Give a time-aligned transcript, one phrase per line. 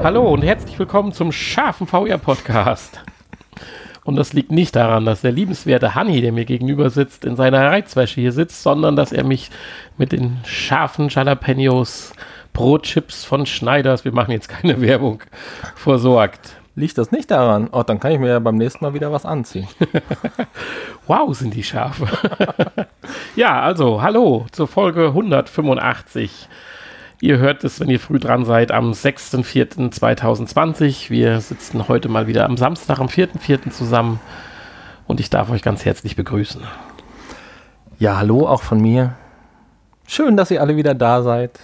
[0.00, 3.00] Hallo und herzlich willkommen zum scharfen VR-Podcast.
[4.04, 7.66] Und das liegt nicht daran, dass der liebenswerte Hanni, der mir gegenüber sitzt, in seiner
[7.66, 9.50] Reizwäsche hier sitzt, sondern dass er mich
[9.98, 12.12] mit den scharfen Jalapenos
[12.52, 15.20] Brotchips von Schneiders, wir machen jetzt keine Werbung,
[15.74, 16.54] versorgt.
[16.76, 17.68] Liegt das nicht daran?
[17.72, 19.66] Oh, dann kann ich mir ja beim nächsten Mal wieder was anziehen.
[21.08, 22.00] wow, sind die scharf.
[23.36, 26.48] ja, also, hallo zur Folge 185.
[27.20, 31.10] Ihr hört es, wenn ihr früh dran seid, am 6.4.2020.
[31.10, 33.70] Wir sitzen heute mal wieder am Samstag, am 4.4.
[33.70, 34.20] zusammen.
[35.08, 36.62] Und ich darf euch ganz herzlich begrüßen.
[37.98, 39.16] Ja, hallo auch von mir.
[40.06, 41.58] Schön, dass ihr alle wieder da seid.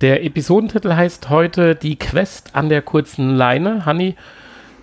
[0.00, 3.86] Der Episodentitel heißt heute Die Quest an der kurzen Leine.
[3.86, 4.16] Hanni,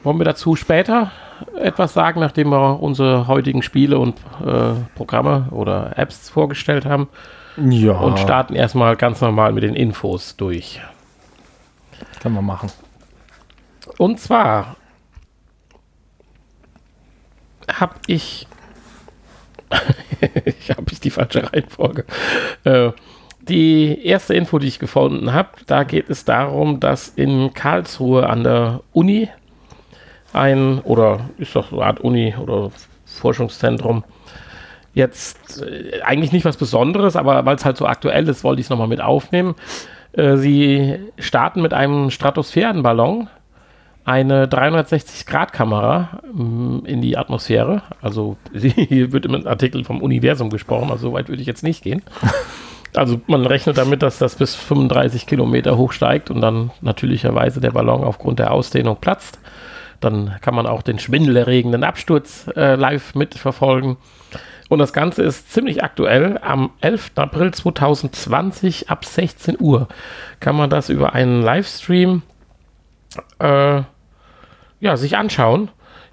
[0.03, 1.11] wollen wir dazu später
[1.59, 4.15] etwas sagen, nachdem wir unsere heutigen Spiele und
[4.45, 7.09] äh, Programme oder Apps vorgestellt haben?
[7.59, 7.93] Ja.
[7.93, 10.81] Und starten erstmal ganz normal mit den Infos durch.
[12.21, 12.71] Können wir machen.
[13.97, 14.75] Und zwar
[17.71, 18.47] habe ich.
[20.45, 22.05] ich habe ich die falsche Reihenfolge.
[22.63, 22.91] Äh,
[23.41, 28.43] die erste Info, die ich gefunden habe, da geht es darum, dass in Karlsruhe an
[28.43, 29.29] der Uni
[30.33, 32.71] ein, oder ist doch so eine Art Uni oder
[33.05, 34.03] Forschungszentrum,
[34.93, 38.65] jetzt äh, eigentlich nicht was Besonderes, aber weil es halt so aktuell ist, wollte ich
[38.65, 39.55] es nochmal mit aufnehmen.
[40.13, 43.29] Äh, sie starten mit einem Stratosphärenballon
[44.05, 47.83] eine 360-Grad-Kamera mm, in die Atmosphäre.
[48.01, 51.83] Also hier wird im Artikel vom Universum gesprochen, also so weit würde ich jetzt nicht
[51.83, 52.01] gehen.
[52.95, 57.69] Also man rechnet damit, dass das bis 35 Kilometer hoch steigt und dann natürlicherweise der
[57.69, 59.39] Ballon aufgrund der Ausdehnung platzt.
[59.99, 63.97] Dann kann man auch den schwindelerregenden Absturz äh, live mitverfolgen.
[64.69, 66.39] Und das Ganze ist ziemlich aktuell.
[66.41, 67.11] Am 11.
[67.15, 69.87] April 2020 ab 16 Uhr
[70.39, 72.21] kann man das über einen Livestream
[73.39, 73.81] äh,
[74.79, 75.69] ja, sich anschauen.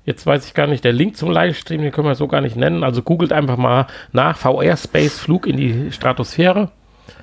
[0.07, 2.57] Jetzt weiß ich gar nicht, der Link zum Livestream, den können wir so gar nicht
[2.57, 2.83] nennen.
[2.83, 6.71] Also googelt einfach mal nach VR Space Flug in die Stratosphäre.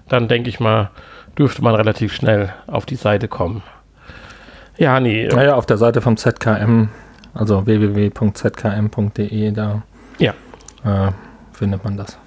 [0.07, 0.91] Dann denke ich mal,
[1.37, 3.63] dürfte man relativ schnell auf die Seite kommen.
[4.77, 5.27] Ja, nee.
[5.27, 6.89] Naja, auf der Seite vom ZKM,
[7.33, 9.83] also www.zkm.de, da.
[10.83, 11.11] Äh,
[11.53, 12.17] findet man das.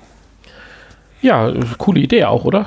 [1.22, 2.66] Ja, coole Idee auch, oder?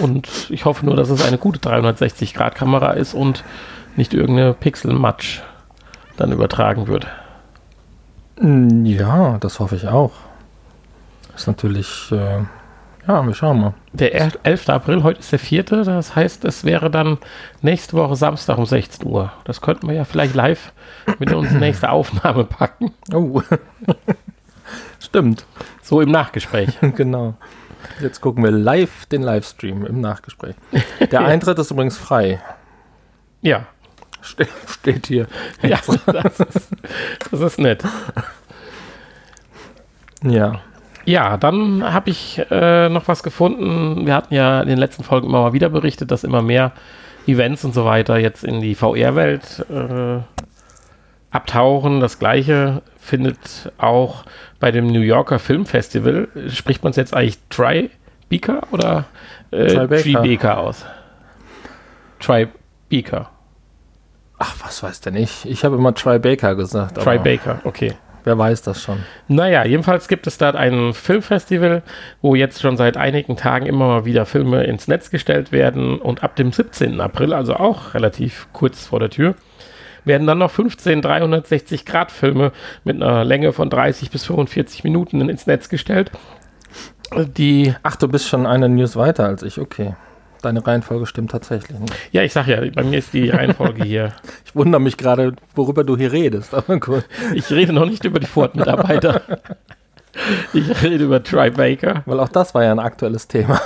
[0.00, 3.44] Und ich hoffe nur, dass es eine gute 360-Grad-Kamera ist und
[3.96, 5.40] nicht irgendeine Pixel-Matsch
[6.16, 7.06] dann übertragen wird.
[8.40, 10.12] Mm, ja, das hoffe ich auch.
[11.34, 12.42] Ist natürlich, äh,
[13.06, 13.74] ja, wir schauen mal.
[13.92, 14.68] Der 11.
[14.68, 15.62] April, heute ist der 4.
[15.64, 17.18] Das heißt, es wäre dann
[17.62, 19.32] nächste Woche Samstag um 16 Uhr.
[19.44, 20.72] Das könnten wir ja vielleicht live
[21.18, 22.92] mit unserer nächsten Aufnahme packen.
[23.12, 23.42] Oh.
[25.00, 25.46] Stimmt.
[25.82, 26.78] So im Nachgespräch.
[26.96, 27.34] genau.
[28.00, 30.56] Jetzt gucken wir live den Livestream im Nachgespräch.
[31.10, 32.40] Der Eintritt ist übrigens frei.
[33.42, 33.66] Ja.
[34.22, 35.26] Ste steht hier.
[35.62, 36.68] Ja, das ist,
[37.30, 37.84] das ist nett.
[40.24, 40.60] Ja.
[41.04, 44.06] Ja, dann habe ich äh, noch was gefunden.
[44.06, 46.72] Wir hatten ja in den letzten Folgen immer mal wieder berichtet, dass immer mehr
[47.28, 50.18] Events und so weiter jetzt in die VR-Welt äh,
[51.30, 52.00] abtauchen.
[52.00, 54.24] Das gleiche findet auch
[54.60, 56.28] bei dem New Yorker Filmfestival.
[56.48, 59.06] Spricht man es jetzt eigentlich Tribeca oder
[59.50, 60.84] äh, Tribeca aus?
[62.18, 63.30] Tribeca.
[64.38, 65.44] Ach, was weiß der nicht?
[65.44, 66.96] Ich habe immer Tribeca gesagt.
[66.96, 67.94] Tribeca, okay.
[68.24, 69.04] Wer weiß das schon?
[69.28, 71.84] Naja, jedenfalls gibt es da ein Filmfestival,
[72.22, 76.24] wo jetzt schon seit einigen Tagen immer mal wieder Filme ins Netz gestellt werden und
[76.24, 77.00] ab dem 17.
[77.00, 79.36] April, also auch relativ kurz vor der Tür,
[80.06, 82.52] werden dann noch 15 360-Grad-Filme
[82.84, 86.10] mit einer Länge von 30 bis 45 Minuten ins Netz gestellt.
[87.14, 89.94] Die Ach, du bist schon eine News weiter als ich, okay
[90.46, 91.94] deine Reihenfolge stimmt tatsächlich nicht.
[92.12, 94.12] Ja, ich sag ja, bei mir ist die Reihenfolge hier.
[94.44, 96.54] ich wundere mich gerade, worüber du hier redest.
[96.54, 97.04] Aber gut.
[97.34, 99.22] Ich rede noch nicht über die Ford-Mitarbeiter.
[100.52, 102.02] ich rede über Tribaker.
[102.06, 103.60] Weil auch das war ja ein aktuelles Thema.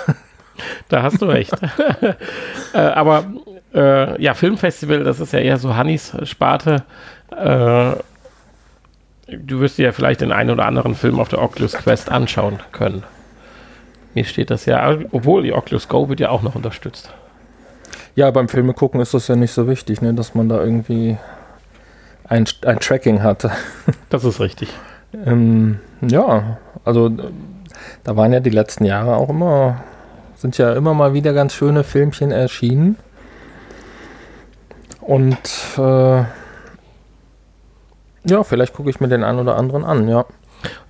[0.89, 1.55] Da hast du recht.
[2.73, 3.25] äh, aber
[3.75, 6.85] äh, ja, Filmfestival, das ist ja eher so Hannis Sparte.
[7.31, 7.93] Äh,
[9.29, 12.59] du wirst dir ja vielleicht den einen oder anderen Film auf der Oculus Quest anschauen
[12.73, 13.05] können.
[14.15, 17.13] Mir steht das ja, obwohl die Oculus Go wird ja auch noch unterstützt.
[18.17, 21.17] Ja, beim Filme gucken ist das ja nicht so wichtig, ne, dass man da irgendwie
[22.25, 23.49] ein, ein Tracking hat.
[24.09, 24.69] Das ist richtig.
[25.25, 27.11] ähm, ja, also
[28.03, 29.83] da waren ja die letzten Jahre auch immer,
[30.35, 32.97] sind ja immer mal wieder ganz schöne Filmchen erschienen.
[35.01, 35.39] Und
[35.79, 36.25] äh,
[38.25, 40.27] ja, vielleicht gucke ich mir den einen oder anderen an, ja.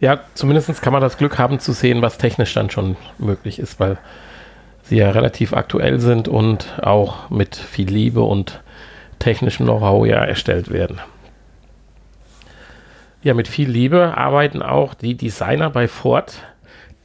[0.01, 3.79] Ja, zumindest kann man das Glück haben zu sehen, was technisch dann schon möglich ist,
[3.79, 3.99] weil
[4.83, 8.61] sie ja relativ aktuell sind und auch mit viel Liebe und
[9.21, 11.01] technischen Know-how ja erstellt werden.
[13.23, 16.43] Ja, mit viel Liebe arbeiten auch die Designer bei Ford.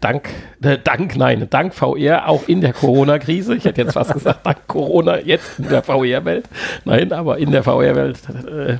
[0.05, 0.29] Dank,
[0.61, 3.55] äh, dank, nein, dank VR auch in der Corona-Krise.
[3.55, 6.47] Ich hätte jetzt fast gesagt, dank Corona jetzt in der VR-Welt.
[6.83, 8.77] Nein, aber in der VR-Welt äh,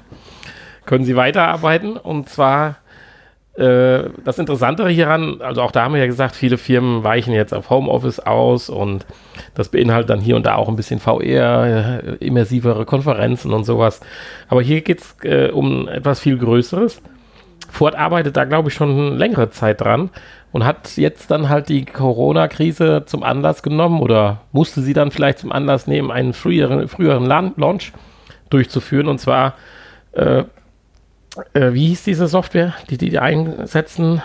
[0.85, 1.97] können sie weiterarbeiten.
[1.97, 2.75] Und zwar
[3.55, 7.55] äh, das Interessantere hieran, also auch da haben wir ja gesagt, viele Firmen weichen jetzt
[7.55, 9.07] auf Homeoffice aus und
[9.55, 13.99] das beinhaltet dann hier und da auch ein bisschen VR, äh, immersivere Konferenzen und sowas.
[14.47, 17.01] Aber hier geht es äh, um etwas viel Größeres.
[17.71, 20.11] Ford arbeitet da, glaube ich, schon längere Zeit dran
[20.55, 25.39] und hat jetzt dann halt die Corona-Krise zum Anlass genommen oder musste sie dann vielleicht
[25.39, 27.91] zum Anlass nehmen, einen früheren, früheren Launch
[28.49, 29.09] durchzuführen.
[29.09, 29.55] Und zwar,
[30.13, 30.45] äh,
[31.51, 34.21] äh, wie hieß diese Software, die die, die einsetzen?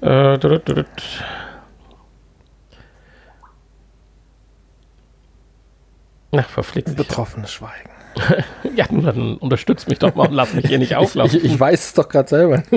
[0.00, 0.36] Äh,
[6.32, 6.96] Na, verflixt.
[6.96, 7.95] Betroffenes Schweigen.
[8.74, 11.38] Ja, dann unterstützt mich doch mal und lass mich hier nicht auflaufen.
[11.38, 12.62] ich, ich, weiß es doch gerade selber.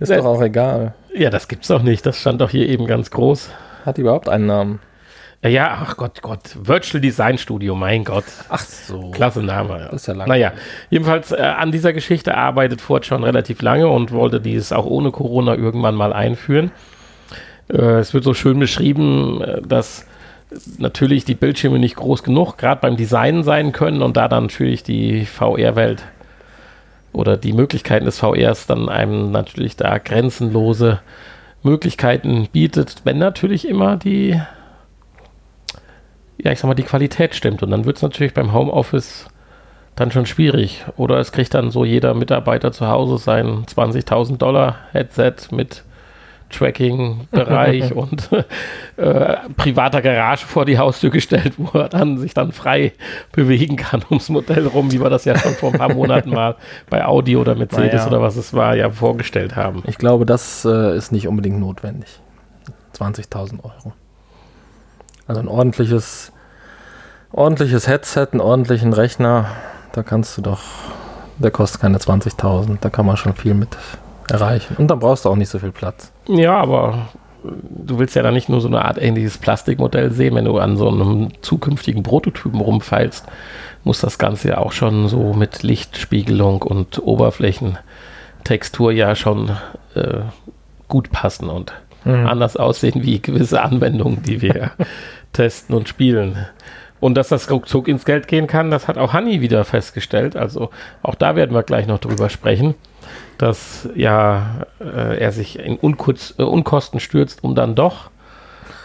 [0.00, 0.94] Ist doch auch egal.
[1.14, 2.04] Ja, das gibt's doch nicht.
[2.04, 3.50] Das stand doch hier eben ganz groß.
[3.86, 4.80] Hat die überhaupt einen Namen?
[5.42, 6.56] Ja, ach Gott, Gott.
[6.58, 8.24] Virtual Design Studio, mein Gott.
[8.48, 9.10] Ach so.
[9.10, 9.88] Klasse Name.
[9.90, 10.26] Das ist ja lang.
[10.26, 10.52] Naja,
[10.88, 15.10] jedenfalls äh, an dieser Geschichte arbeitet Ford schon relativ lange und wollte dies auch ohne
[15.10, 16.70] Corona irgendwann mal einführen.
[17.70, 20.06] Äh, es wird so schön beschrieben, äh, dass
[20.78, 24.82] natürlich die Bildschirme nicht groß genug, gerade beim Design sein können und da dann natürlich
[24.82, 26.04] die VR-Welt
[27.12, 31.00] oder die Möglichkeiten des VRs dann einem natürlich da grenzenlose
[31.62, 34.40] Möglichkeiten bietet, wenn natürlich immer die,
[36.38, 37.62] ja, ich sag mal, die Qualität stimmt.
[37.62, 39.26] Und dann wird es natürlich beim Homeoffice
[39.96, 40.84] dann schon schwierig.
[40.96, 45.84] Oder es kriegt dann so jeder Mitarbeiter zu Hause sein 20.000 Dollar Headset mit
[46.54, 48.30] Tracking-Bereich und
[48.96, 52.92] äh, privater Garage vor die Haustür gestellt, wo er dann sich dann frei
[53.32, 56.56] bewegen kann ums Modell rum, wie wir das ja schon vor ein paar Monaten mal
[56.88, 58.06] bei Audi oder Mercedes Naja.
[58.06, 59.82] oder was es war, ja vorgestellt haben.
[59.86, 62.20] Ich glaube, das äh, ist nicht unbedingt notwendig.
[62.96, 63.92] 20.000 Euro.
[65.26, 66.32] Also ein ordentliches,
[67.32, 69.46] ordentliches Headset, einen ordentlichen Rechner,
[69.92, 70.60] da kannst du doch,
[71.38, 73.76] der kostet keine 20.000, da kann man schon viel mit
[74.30, 74.76] erreichen.
[74.76, 76.12] Und dann brauchst du auch nicht so viel Platz.
[76.28, 77.08] Ja, aber
[77.42, 80.76] du willst ja dann nicht nur so eine Art ähnliches Plastikmodell sehen, wenn du an
[80.76, 83.26] so einem zukünftigen Prototypen rumfeilst,
[83.84, 89.50] muss das Ganze ja auch schon so mit Lichtspiegelung und Oberflächentextur ja schon
[89.94, 90.20] äh,
[90.88, 91.72] gut passen und
[92.04, 92.26] Mhm.
[92.26, 94.72] anders aussehen wie gewisse Anwendungen, die wir
[95.32, 96.36] testen und spielen.
[97.00, 100.36] Und dass das ruckzuck ins Geld gehen kann, das hat auch Hanni wieder festgestellt.
[100.36, 100.68] Also
[101.02, 102.74] auch da werden wir gleich noch drüber sprechen,
[103.38, 108.10] dass ja äh, er sich in Unkurz, äh, Unkosten stürzt, um dann doch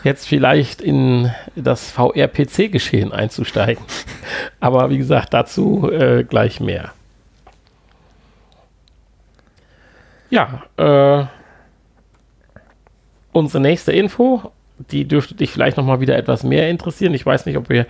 [0.03, 3.83] jetzt vielleicht in das VR-PC-Geschehen einzusteigen.
[4.59, 6.91] Aber wie gesagt, dazu äh, gleich mehr.
[10.29, 11.25] Ja, äh,
[13.31, 17.13] unsere nächste Info, die dürfte dich vielleicht noch mal wieder etwas mehr interessieren.
[17.13, 17.87] Ich weiß nicht, ob wir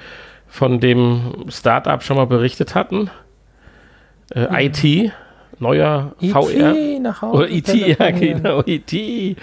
[0.47, 3.09] von dem Startup schon mal berichtet hatten.
[4.33, 5.11] Äh, IT,
[5.59, 6.75] neuer VR.
[6.75, 7.37] IT nach Hause.
[7.37, 9.37] Oder IT, ja genau, IT.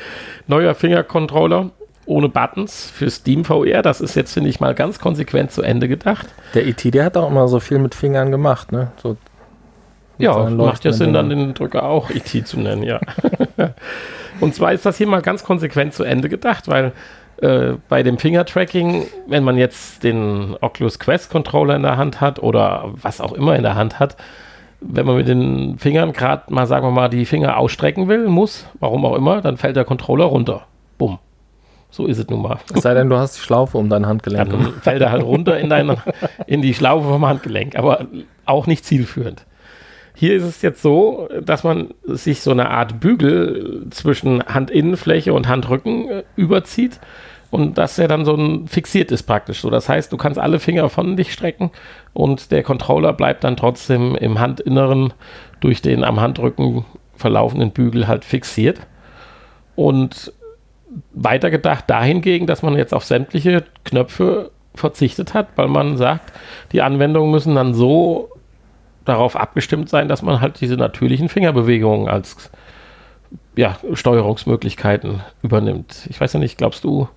[0.47, 1.71] Neuer Fingercontroller
[2.07, 3.83] ohne Buttons für Steam VR.
[3.83, 6.27] Das ist jetzt, finde ich, mal ganz konsequent zu Ende gedacht.
[6.55, 8.93] Der IT, der hat auch immer so viel mit Fingern gemacht, ne?
[9.03, 9.17] So
[10.19, 13.01] Ja, macht ja Sinn, dann den Drücker auch IT zu nennen, ja.
[14.41, 16.93] Und zwar ist das hier mal ganz konsequent zu Ende gedacht, weil
[17.39, 22.39] äh, bei dem Finger-Tracking, wenn man jetzt den Oculus Quest Controller in der Hand hat
[22.39, 24.17] oder was auch immer in der Hand hat,
[24.81, 28.67] wenn man mit den Fingern gerade mal, sagen wir mal, die Finger ausstrecken will, muss,
[28.81, 30.67] warum auch immer, dann fällt der Controller runter.
[30.99, 31.19] Bumm.
[31.91, 32.59] So ist es nun mal.
[32.75, 34.51] Es sei denn, du hast die Schlaufe um dein Handgelenk.
[34.51, 35.97] Dann fällt er halt runter in, deine,
[36.47, 38.07] in die Schlaufe vom Handgelenk, aber
[38.45, 39.47] auch nicht zielführend.
[40.15, 45.47] Hier ist es jetzt so, dass man sich so eine Art Bügel zwischen Handinnenfläche und
[45.47, 47.01] Handrücken äh, überzieht
[47.51, 49.61] und dass er dann so ein fixiert ist praktisch.
[49.61, 51.71] So, das heißt, du kannst alle Finger von dich strecken
[52.13, 55.13] und der Controller bleibt dann trotzdem im Handinneren
[55.61, 56.85] durch den am Handrücken
[57.15, 58.81] verlaufenden Bügel halt fixiert.
[59.75, 60.33] Und
[61.13, 66.33] weitergedacht dahingegen, dass man jetzt auf sämtliche Knöpfe verzichtet hat, weil man sagt,
[66.73, 68.31] die Anwendungen müssen dann so
[69.05, 72.51] darauf abgestimmt sein, dass man halt diese natürlichen Fingerbewegungen als
[73.57, 76.07] ja, Steuerungsmöglichkeiten übernimmt.
[76.11, 77.09] Ich weiß ja nicht, glaubst du,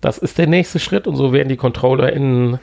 [0.00, 2.58] das ist der nächste Schritt und so werden die Controller in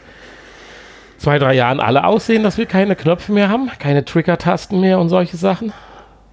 [1.18, 5.10] zwei, drei Jahren alle aussehen, dass wir keine Knöpfe mehr haben, keine Trigger-Tasten mehr und
[5.10, 5.74] solche Sachen?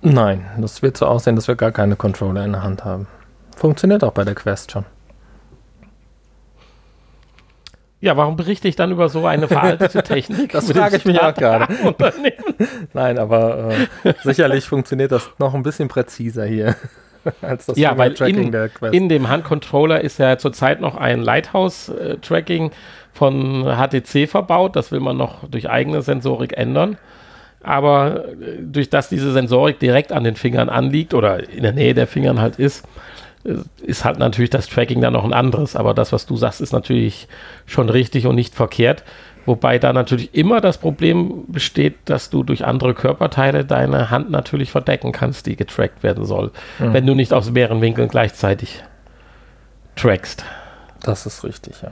[0.03, 3.07] Nein, das wird so aussehen, dass wir gar keine Controller in der Hand haben.
[3.57, 4.85] Funktioniert auch bei der Quest schon.
[8.01, 10.51] Ja, warum berichte ich dann über so eine veraltete Technik?
[10.51, 11.73] Das frage ich mich auch gerade.
[12.93, 13.71] Nein, aber
[14.05, 16.75] äh, sicherlich funktioniert das noch ein bisschen präziser hier
[17.43, 18.95] als das Ja, weil in, der Quest.
[18.95, 22.71] in dem Handcontroller ist ja zurzeit noch ein Lighthouse-Tracking
[23.13, 24.77] von HTC verbaut.
[24.77, 26.97] Das will man noch durch eigene Sensorik ändern.
[27.63, 31.95] Aber äh, durch das diese Sensorik direkt an den Fingern anliegt oder in der Nähe
[31.95, 32.85] der Fingern halt ist,
[33.45, 35.77] äh, ist halt natürlich das Tracking dann noch ein anderes.
[35.77, 37.29] Aber das, was du sagst, ist natürlich
[37.67, 39.05] schon richtig und nicht verkehrt.
[39.47, 44.71] Wobei da natürlich immer das Problem besteht, dass du durch andere Körperteile deine Hand natürlich
[44.71, 46.93] verdecken kannst, die getrackt werden soll, Mhm.
[46.93, 48.83] wenn du nicht aus mehreren Winkeln gleichzeitig
[49.97, 50.45] trackst.
[51.03, 51.91] das ist richtig, ja.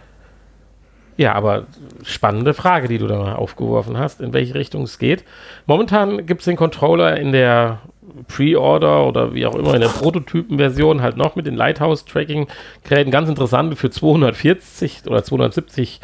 [1.16, 1.64] Ja, aber
[2.02, 5.24] spannende Frage, die du da mal aufgeworfen hast, in welche Richtung es geht.
[5.66, 7.80] Momentan gibt es den Controller in der
[8.28, 13.10] Pre-Order oder wie auch immer in der Prototypen-Version halt noch mit den Lighthouse-Tracking-Geräten.
[13.10, 16.00] Ganz interessant, für 240 oder 270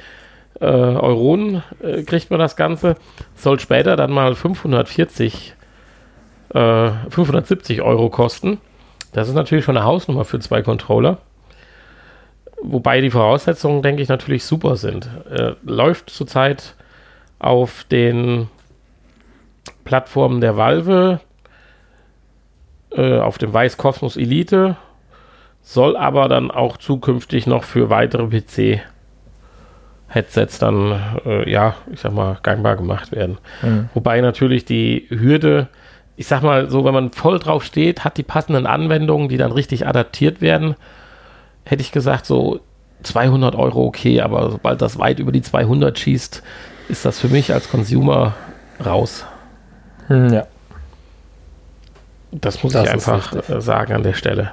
[0.61, 2.97] äh, Euronen äh, kriegt man das Ganze.
[3.35, 5.55] Soll später dann mal 540,
[6.55, 8.59] äh, 570 Euro kosten.
[9.13, 11.19] Das ist natürlich schon eine Hausnummer für zwei Controller.
[12.63, 15.09] Wobei die Voraussetzungen, denke ich, natürlich super sind.
[15.31, 16.75] Äh, läuft zurzeit
[17.39, 18.49] auf den
[19.85, 21.21] Plattformen der Valve,
[22.93, 24.77] äh, auf dem Weiß Cosmos Elite,
[25.63, 28.27] soll aber dann auch zukünftig noch für weitere
[30.17, 33.39] PC-Headsets dann, äh, ja, ich sag mal, gangbar gemacht werden.
[33.63, 33.89] Mhm.
[33.95, 35.69] Wobei natürlich die Hürde,
[36.17, 39.53] ich sag mal so, wenn man voll drauf steht, hat die passenden Anwendungen, die dann
[39.53, 40.75] richtig adaptiert werden,
[41.65, 42.61] hätte ich gesagt, so
[43.03, 46.43] 200 Euro okay, aber sobald das weit über die 200 schießt,
[46.89, 48.35] ist das für mich als Consumer
[48.85, 49.25] raus.
[50.07, 50.47] Hm, ja.
[52.31, 53.57] Das muss Das ich einfach richtig.
[53.57, 54.53] äh, sagen an der Stelle.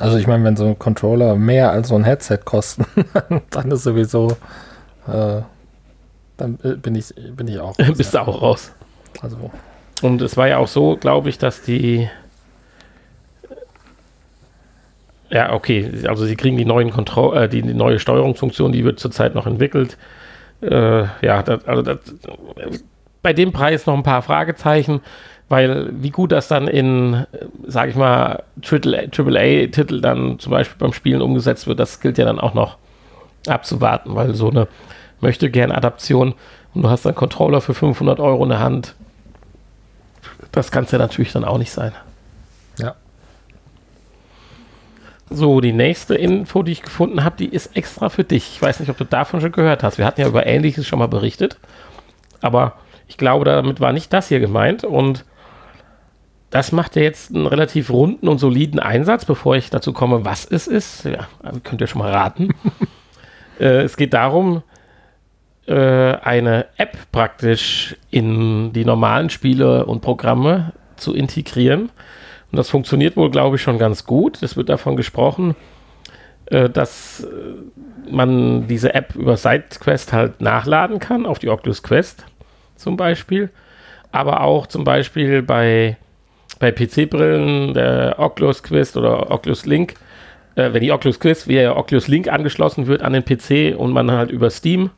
[0.00, 2.86] Also ich meine, wenn so ein Controller mehr als so ein Headset kosten,
[3.50, 4.36] dann ist sowieso,
[5.06, 5.42] äh,
[6.36, 7.78] dann äh, bin ich, bin ich auch.
[7.78, 8.24] raus, Bist ja.
[8.24, 8.72] du auch raus.
[9.20, 9.50] Also,
[10.02, 12.08] Und es war ja auch so, glaube ich, dass die.
[15.30, 18.98] Ja, okay, also sie kriegen die neuen Kontroll, äh, die, die neue Steuerungsfunktion, die wird
[18.98, 19.96] zurzeit noch entwickelt.
[20.60, 21.98] Äh, ja, das, also das,
[23.22, 25.00] bei dem Preis noch ein paar Fragezeichen,
[25.48, 27.26] weil wie gut das dann in,
[27.66, 32.40] sage ich mal, AAA-Titel dann zum Beispiel beim Spielen umgesetzt wird, das gilt ja dann
[32.40, 32.76] auch noch
[33.46, 34.68] abzuwarten, weil so eine
[35.20, 36.34] möchte gern Adaption
[36.74, 38.94] und du hast einen Controller für 500 Euro in der Hand,
[40.52, 41.92] das kann es ja natürlich dann auch nicht sein.
[42.78, 42.94] ja.
[45.32, 48.50] So, die nächste Info, die ich gefunden habe, die ist extra für dich.
[48.52, 49.96] Ich weiß nicht, ob du davon schon gehört hast.
[49.96, 51.56] Wir hatten ja über Ähnliches schon mal berichtet.
[52.40, 52.72] Aber
[53.06, 54.82] ich glaube, damit war nicht das hier gemeint.
[54.82, 55.24] Und
[56.50, 60.46] das macht ja jetzt einen relativ runden und soliden Einsatz, bevor ich dazu komme, was
[60.46, 61.04] es ist.
[61.04, 61.28] Ja,
[61.62, 62.48] könnt ihr schon mal raten.
[63.60, 64.62] äh, es geht darum,
[65.66, 71.90] äh, eine App praktisch in die normalen Spiele und Programme zu integrieren.
[72.50, 74.42] Und das funktioniert wohl, glaube ich, schon ganz gut.
[74.42, 75.54] Es wird davon gesprochen,
[76.46, 82.24] äh, dass äh, man diese App über SideQuest halt nachladen kann, auf die Oculus Quest
[82.76, 83.50] zum Beispiel.
[84.10, 85.96] Aber auch zum Beispiel bei,
[86.58, 89.94] bei PC-Brillen, der Oculus Quest oder Oculus Link,
[90.54, 94.10] äh, wenn die Oculus Quest via Oculus Link angeschlossen wird an den PC und man
[94.10, 94.90] halt über Steam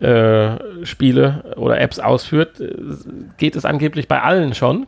[0.00, 2.74] äh, Spiele oder Apps ausführt, äh,
[3.38, 4.86] geht es angeblich bei allen schon.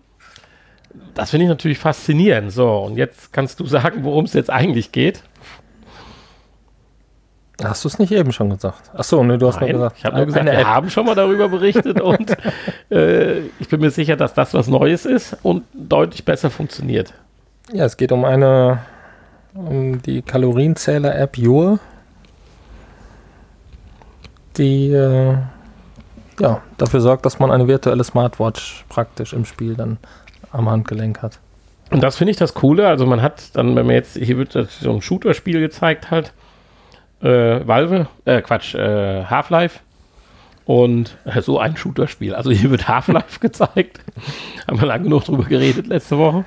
[1.15, 2.53] Das finde ich natürlich faszinierend.
[2.53, 5.23] So, und jetzt kannst du sagen, worum es jetzt eigentlich geht.
[7.63, 8.91] Hast du es nicht eben schon gesagt?
[8.95, 10.65] Achso, ne, du hast Nein, gesagt, ich habe nur gesagt, wir App.
[10.65, 12.37] haben schon mal darüber berichtet und
[12.91, 17.13] äh, ich bin mir sicher, dass das was Neues ist und deutlich besser funktioniert.
[17.73, 18.79] Ja, es geht um eine,
[19.55, 21.79] die Kalorienzähler-App Your,
[24.57, 25.37] die äh,
[26.41, 29.99] ja, dafür sorgt, dass man eine virtuelle Smartwatch praktisch im Spiel dann
[30.53, 31.39] am Handgelenk hat.
[31.91, 32.87] Und das finde ich das Coole.
[32.87, 36.33] Also man hat dann, wenn man jetzt, hier wird so ein Shooter-Spiel gezeigt halt,
[37.23, 39.81] äh, Valve, äh, Quatsch, äh, Half-Life
[40.67, 42.35] und äh, so ein Shooter-Spiel.
[42.35, 44.01] Also hier wird Half-Life gezeigt.
[44.69, 46.45] Haben wir lang genug drüber geredet letzte Woche.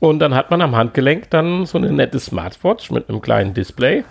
[0.00, 4.04] Und dann hat man am Handgelenk dann so eine nette Smartwatch mit einem kleinen Display.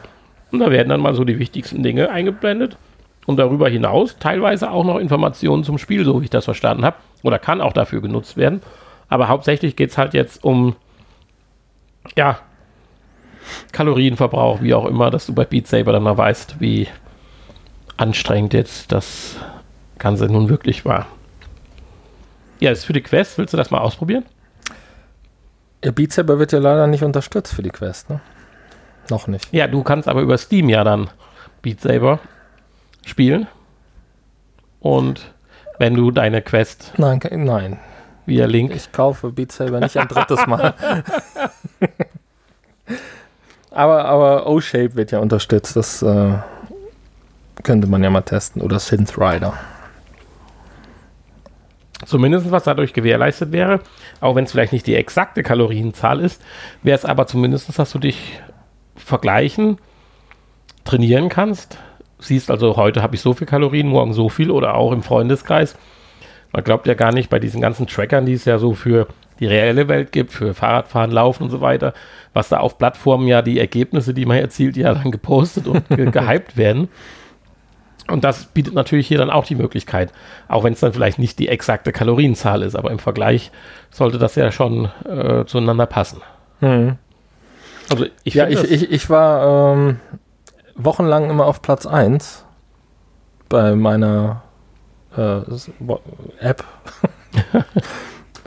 [0.52, 2.78] Und da werden dann mal so die wichtigsten Dinge eingeblendet.
[3.26, 6.98] Und darüber hinaus teilweise auch noch Informationen zum Spiel, so wie ich das verstanden habe.
[7.24, 8.62] Oder kann auch dafür genutzt werden.
[9.10, 10.76] Aber hauptsächlich geht es halt jetzt um,
[12.16, 12.40] ja,
[13.72, 16.88] Kalorienverbrauch, wie auch immer, dass du bei Beat Saber dann mal weißt, wie
[17.98, 19.38] anstrengend jetzt das
[19.98, 21.08] Ganze nun wirklich war.
[22.60, 23.38] Ja, ist für die Quest.
[23.38, 24.24] Willst du das mal ausprobieren?
[25.84, 28.20] Ja, Beat Saber wird ja leider nicht unterstützt für die Quest, ne?
[29.10, 29.52] Noch nicht.
[29.54, 31.10] Ja, du kannst aber über Steam ja dann
[31.62, 32.20] Beat Saber
[33.06, 33.48] spielen.
[34.82, 35.34] Und
[35.78, 37.80] wenn du deine Quest Nein, nein.
[38.26, 38.76] via Link.
[38.76, 40.74] Ich kaufe Beat Saber nicht ein drittes Mal.
[43.72, 45.76] aber aber O-Shape wird ja unterstützt.
[45.76, 46.34] Das äh,
[47.64, 48.62] könnte man ja mal testen.
[48.62, 49.54] Oder Synth Rider.
[52.06, 53.82] Zumindest was dadurch gewährleistet wäre,
[54.22, 56.42] auch wenn es vielleicht nicht die exakte Kalorienzahl ist,
[56.82, 58.40] wäre es aber zumindest, dass du dich
[58.96, 59.78] vergleichen,
[60.86, 61.78] trainieren kannst.
[62.20, 65.78] Siehst also, heute habe ich so viel Kalorien, morgen so viel oder auch im Freundeskreis.
[66.52, 69.08] Man glaubt ja gar nicht bei diesen ganzen Trackern, die es ja so für
[69.40, 71.94] die reelle Welt gibt, für Fahrradfahren, Laufen und so weiter,
[72.34, 76.10] was da auf Plattformen ja die Ergebnisse, die man erzielt, ja dann gepostet und ge
[76.12, 76.90] gehypt werden.
[78.10, 80.12] Und das bietet natürlich hier dann auch die Möglichkeit,
[80.48, 83.52] auch wenn es dann vielleicht nicht die exakte Kalorienzahl ist, aber im Vergleich
[83.92, 86.22] sollte das ja schon äh, zueinander passen.
[87.90, 90.00] Also ich ja, ich, ich, ich war ähm,
[90.76, 92.46] wochenlang immer auf Platz 1
[93.48, 94.44] bei meiner
[95.18, 95.42] äh,
[96.40, 96.64] App.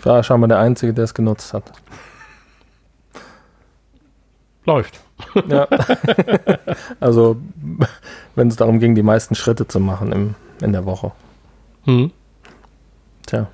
[0.03, 1.65] war scheinbar der Einzige, der es genutzt hat.
[4.65, 5.01] läuft.
[5.49, 5.67] Ja.
[7.01, 7.37] also,
[8.35, 11.13] wenn es darum ging, die meisten Schritte zu machen im, in der Woche.
[11.85, 12.11] Hm.
[13.27, 13.47] Tja.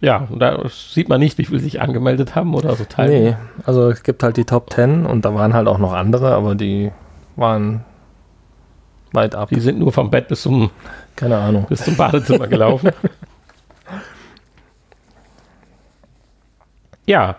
[0.00, 3.24] Ja, und da sieht man nicht, wie viele sich angemeldet haben oder so teilnehmen.
[3.24, 6.34] Nee, also es gibt halt die Top 10 und da waren halt auch noch andere,
[6.34, 6.92] aber die
[7.36, 7.84] waren
[9.12, 9.48] weit ab.
[9.48, 10.70] Die sind nur vom Bett bis zum,
[11.16, 11.64] Keine Ahnung.
[11.68, 12.90] bis zum Badezimmer gelaufen.
[17.06, 17.36] ja,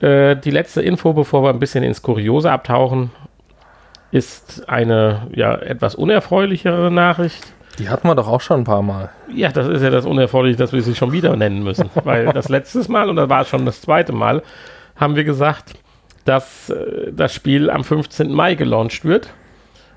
[0.00, 3.10] äh, die letzte Info, bevor wir ein bisschen ins Kuriose abtauchen,
[4.10, 7.52] ist eine ja, etwas unerfreulichere Nachricht.
[7.78, 9.10] Die hatten wir doch auch schon ein paar Mal.
[9.32, 11.90] Ja, das ist ja das Unerforderliche, dass wir sie schon wieder nennen müssen.
[12.04, 14.42] Weil das letztes Mal, und das war schon das zweite Mal,
[14.96, 15.74] haben wir gesagt,
[16.24, 18.32] dass äh, das Spiel am 15.
[18.32, 19.28] Mai gelauncht wird.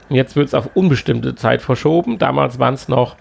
[0.09, 2.19] Und jetzt wird es auf unbestimmte Zeit verschoben.
[2.19, 3.15] Damals waren es noch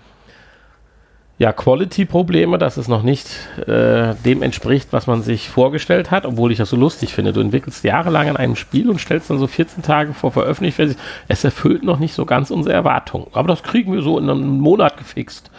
[1.41, 3.31] ja, Quality-Probleme, dass es noch nicht
[3.67, 7.33] äh, dem entspricht, was man sich vorgestellt hat, obwohl ich das so lustig finde.
[7.33, 10.95] Du entwickelst jahrelang an einem Spiel und stellst dann so 14 Tage vor Veröffentlichung
[11.29, 13.29] es erfüllt noch nicht so ganz unsere Erwartungen.
[13.33, 15.51] Aber das kriegen wir so in einem Monat gefixt.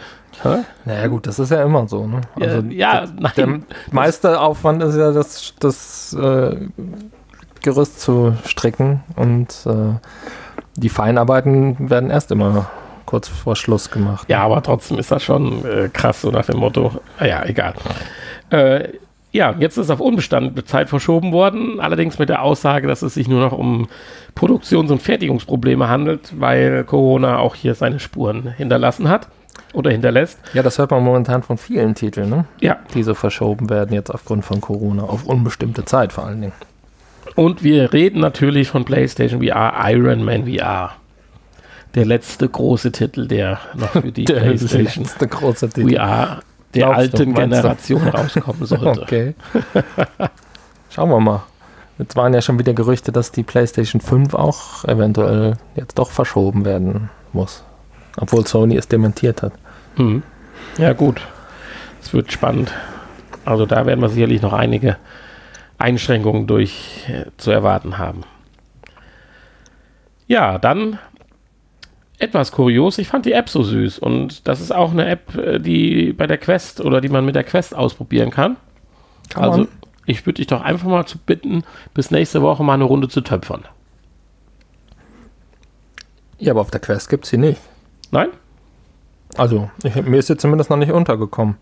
[0.44, 0.58] Hä?
[0.84, 2.06] Naja, gut, das ist ja immer so.
[2.06, 2.20] Ne?
[2.40, 3.66] Also ja, der nein.
[3.90, 6.58] meiste Aufwand ist ja, das, das äh,
[7.60, 9.94] Gerüst zu stricken und äh,
[10.76, 12.70] die Feinarbeiten werden erst immer
[13.12, 14.26] kurz vor Schluss gemacht.
[14.30, 16.92] Ja, aber trotzdem ist das schon äh, krass, so nach dem Motto.
[17.20, 17.74] Naja, egal.
[18.48, 18.88] Äh,
[19.32, 23.28] ja, jetzt ist auf unbestandene Zeit verschoben worden, allerdings mit der Aussage, dass es sich
[23.28, 23.88] nur noch um
[24.34, 29.28] Produktions- und Fertigungsprobleme handelt, weil Corona auch hier seine Spuren hinterlassen hat
[29.74, 30.38] oder hinterlässt.
[30.54, 32.46] Ja, das hört man momentan von vielen Titeln, ne?
[32.62, 36.54] Ja, die so verschoben werden jetzt aufgrund von Corona, auf unbestimmte Zeit vor allen Dingen.
[37.34, 40.92] und wir reden natürlich von PlayStation VR, Iron Man VR.
[41.94, 45.96] Der letzte große Titel, der noch für die PlayStation letzte große Titel.
[45.96, 46.42] VR
[46.74, 47.40] der Glaubst du, alten du?
[47.40, 49.02] Generation rauskommen sollte.
[49.02, 49.34] Okay.
[50.90, 51.42] Schauen wir mal.
[51.98, 56.64] Jetzt waren ja schon wieder Gerüchte, dass die PlayStation 5 auch eventuell jetzt doch verschoben
[56.64, 57.62] werden muss.
[58.16, 59.52] Obwohl Sony es dementiert hat.
[59.96, 60.22] Mhm.
[60.78, 61.20] Ja, gut.
[62.02, 62.72] Es wird spannend.
[63.44, 64.96] Also da werden wir sicherlich noch einige
[65.78, 68.22] Einschränkungen durch äh, zu erwarten haben.
[70.26, 70.98] Ja, dann
[72.22, 72.98] etwas kurios.
[72.98, 76.26] Ich fand die App so süß und das ist auch eine App, äh, die bei
[76.26, 78.56] der Quest oder die man mit der Quest ausprobieren kann.
[79.30, 79.66] Kann also
[80.06, 83.20] ich würde dich doch einfach mal zu bitten, bis nächste Woche mal eine Runde zu
[83.20, 83.64] töpfern.
[86.38, 87.60] Ja, aber auf der Quest gibt es sie nicht.
[88.10, 88.28] Nein?
[89.36, 91.56] Also, ich, mir ist sie zumindest noch nicht untergekommen.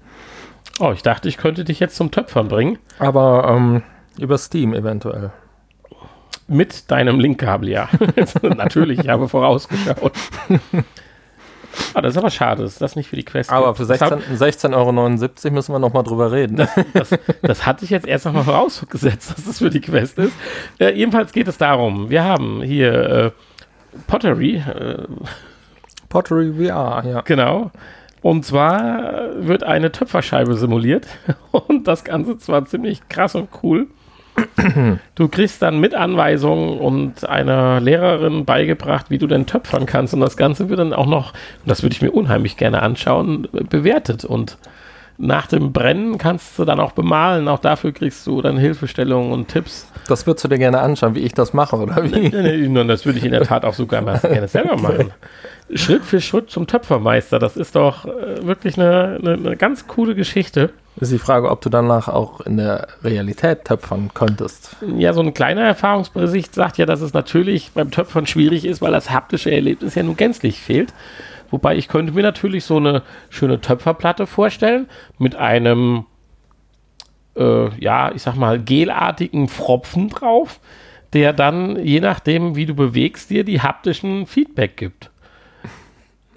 [0.80, 2.78] Oh, ich dachte, ich könnte dich jetzt zum Töpfern bringen.
[2.98, 3.82] Aber ähm,
[4.18, 5.32] über Steam eventuell.
[6.50, 7.88] Mit deinem Linkkabel, ja.
[8.42, 10.12] Natürlich, ich habe vorausgeschaut.
[11.94, 14.20] Ah, das ist aber schade, dass das nicht für die Quest Aber für Das, hab-
[14.20, 16.56] 16 16,79 Euro müssen wir noch mal drüber reden.
[16.94, 20.32] das, das hatte ich jetzt erst noch mal vorausgesetzt, dass das für die Quest ist.
[20.80, 23.30] Äh, jedenfalls geht es darum, wir haben hier äh,
[24.08, 25.06] Pottery, äh,
[26.08, 27.20] Pottery VR, ja.
[27.20, 27.70] genau.
[28.20, 31.06] Und zwar wird eine Töpferscheibe simuliert
[31.52, 33.86] und das Ganze zwar ziemlich krass und cool.
[35.14, 40.14] Du kriegst dann mit Anweisungen und einer Lehrerin beigebracht, wie du denn töpfern kannst.
[40.14, 41.32] Und das Ganze wird dann auch noch,
[41.66, 44.24] das würde ich mir unheimlich gerne anschauen, bewertet.
[44.24, 44.58] Und
[45.20, 47.46] nach dem Brennen kannst du dann auch bemalen.
[47.46, 49.86] Auch dafür kriegst du dann Hilfestellungen und Tipps.
[50.08, 52.30] Das würdest du dir gerne anschauen, wie ich das mache, oder wie?
[52.30, 55.12] Nee, nee, Das würde ich in der Tat auch sogar gerne selber machen.
[55.74, 57.38] Schritt für Schritt zum Töpfermeister.
[57.38, 60.70] Das ist doch äh, wirklich eine, eine, eine ganz coole Geschichte.
[60.98, 64.76] Ist die Frage, ob du danach auch in der Realität töpfern könntest.
[64.96, 68.92] Ja, so ein kleiner Erfahrungsbericht sagt ja, dass es natürlich beim Töpfern schwierig ist, weil
[68.92, 70.92] das haptische Erlebnis ja nun gänzlich fehlt.
[71.50, 76.06] Wobei ich könnte mir natürlich so eine schöne Töpferplatte vorstellen mit einem,
[77.36, 80.60] äh, ja, ich sag mal, gelartigen Pfropfen drauf,
[81.12, 85.10] der dann, je nachdem, wie du bewegst, dir die haptischen Feedback gibt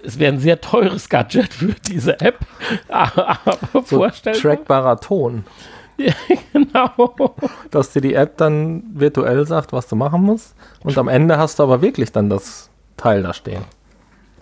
[0.04, 2.38] es wäre ein sehr teures Gadget für diese App,
[2.88, 4.40] aber so vorstellbar.
[4.40, 5.44] Trackbarer Ton.
[5.96, 6.12] Ja,
[6.52, 7.34] genau.
[7.70, 10.54] Dass dir die App dann virtuell sagt, was du machen musst.
[10.82, 13.64] Und am Ende hast du aber wirklich dann das Teil da stehen.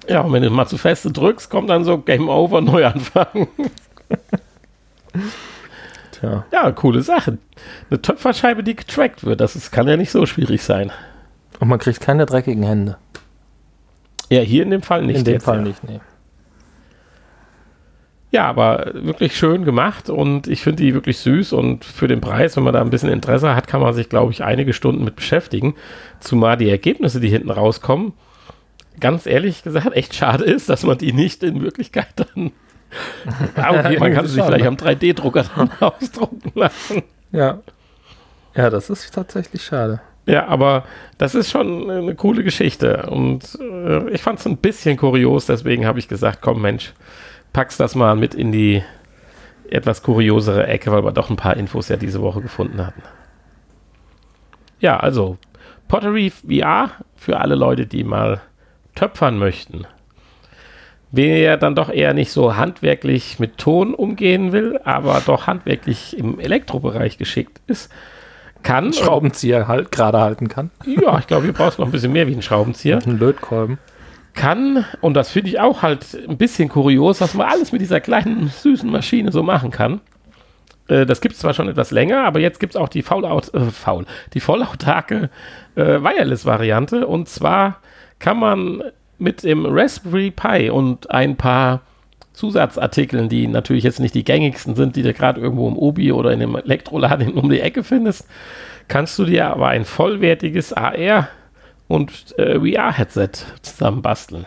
[0.09, 3.49] Ja, und wenn du mal zu feste drückst, kommt dann so Game Over, Neuanfang.
[6.13, 6.45] Tja.
[6.53, 7.39] Ja, coole Sache.
[7.91, 10.91] Eine Töpferscheibe, die getrackt wird, das ist, kann ja nicht so schwierig sein.
[11.61, 12.97] Und man kriegt keine dreckigen Hände.
[14.31, 15.19] Ja, hier in dem Fall nicht.
[15.19, 15.63] In dem jetzt, Fall ja.
[15.63, 16.01] nicht, nee.
[18.33, 22.57] Ja, aber wirklich schön gemacht und ich finde die wirklich süß und für den Preis,
[22.57, 25.17] wenn man da ein bisschen Interesse hat, kann man sich, glaube ich, einige Stunden mit
[25.17, 25.75] beschäftigen.
[26.19, 28.15] Zumal die Ergebnisse, die hinten rauskommen,
[29.03, 32.53] ganz ehrlich gesagt, echt schade ist, dass man die nicht in Wirklichkeit dann.
[33.57, 37.03] okay, man kann sie sich vielleicht am 3D-Drucker dann ausdrucken lassen.
[37.33, 37.59] Ja.
[38.55, 40.01] Ja, das ist tatsächlich schade.
[40.27, 40.85] Ja, aber
[41.19, 43.09] das ist schon eine coole Geschichte.
[43.11, 46.93] Und äh, ich fand es ein bisschen kurios, deswegen habe ich gesagt, komm Mensch,
[47.53, 48.83] pack's das mal mit in die
[49.69, 53.03] etwas kuriosere Ecke, weil wir doch ein paar Infos ja diese Woche gefunden hatten.
[54.81, 55.39] Ja, also
[55.89, 58.43] Pottery VR für alle Leute, die mal
[58.95, 59.87] töpfern möchten.
[61.11, 66.41] Wer dann doch eher nicht so handwerklich mit Ton umgehen will, aber doch handwerklich im
[66.41, 67.93] Elektrobereich geschickt ist,
[68.63, 68.93] kann.
[68.93, 70.71] Schraubenzieher halt gerade halten kann.
[70.87, 73.01] Ja, ich glaube, hier brauchst du noch ein bisschen mehr wie einen Schraubenzieher.
[73.05, 73.79] Ein Lötkolben.
[74.35, 78.01] Kann, und das finde ich auch halt ein bisschen kurios, was man alles mit dieser
[78.01, 80.01] kleinen, süßen Maschine so machen kann.
[80.89, 83.53] Äh, das gibt es zwar schon etwas länger, aber jetzt gibt es auch die Faulaut,
[83.53, 85.29] äh, faul, die vollautarke
[85.75, 87.07] äh, Wireless-Variante.
[87.07, 87.81] Und zwar
[88.23, 88.85] kann man
[89.19, 91.81] mit dem Raspberry Pi und ein paar
[92.33, 96.31] Zusatzartikeln, die natürlich jetzt nicht die gängigsten sind, die du gerade irgendwo im Obi oder
[96.31, 98.29] in einem Elektroladen um die Ecke findest,
[98.87, 101.29] kannst du dir aber ein vollwertiges AR
[101.89, 103.31] und äh, VR-Headset
[103.61, 104.47] zusammenbasteln.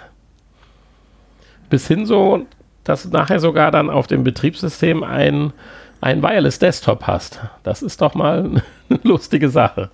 [1.69, 2.45] Bis hin so,
[2.85, 5.51] dass du nachher sogar dann auf dem Betriebssystem ein,
[5.99, 7.41] ein Wireless Desktop hast.
[7.63, 9.89] Das ist doch mal eine lustige Sache.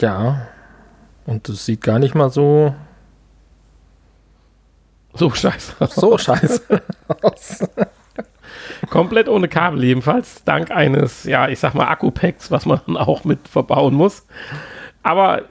[0.00, 0.46] Ja,
[1.26, 2.74] und das sieht gar nicht mal so
[5.16, 5.74] so scheiße.
[5.88, 6.62] So scheiße.
[8.90, 13.48] Komplett ohne Kabel jedenfalls, dank eines, ja, ich sag mal, Akku-Packs, was man auch mit
[13.48, 14.26] verbauen muss.
[15.02, 15.42] Aber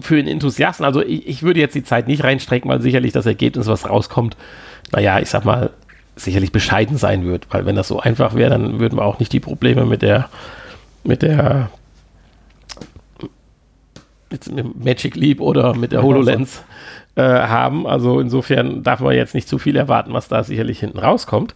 [0.00, 3.26] für einen Enthusiasten, also ich, ich, würde jetzt die Zeit nicht reinstrecken, weil sicherlich das
[3.26, 4.36] Ergebnis, was rauskommt,
[4.92, 5.70] naja, ich sag mal,
[6.16, 9.32] sicherlich bescheiden sein wird, weil wenn das so einfach wäre, dann würden wir auch nicht
[9.32, 10.28] die Probleme mit der,
[11.02, 11.70] mit der
[14.52, 16.62] mit Magic Leap oder mit der HoloLens
[17.16, 17.86] äh, haben.
[17.86, 21.54] Also insofern darf man jetzt nicht zu viel erwarten, was da sicherlich hinten rauskommt.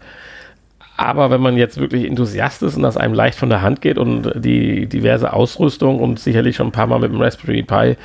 [0.96, 3.98] Aber wenn man jetzt wirklich Enthusiast ist und das einem leicht von der Hand geht
[3.98, 7.96] und die diverse Ausrüstung und sicherlich schon ein paar Mal mit dem Raspberry Pi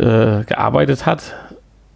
[0.00, 1.34] äh, gearbeitet hat,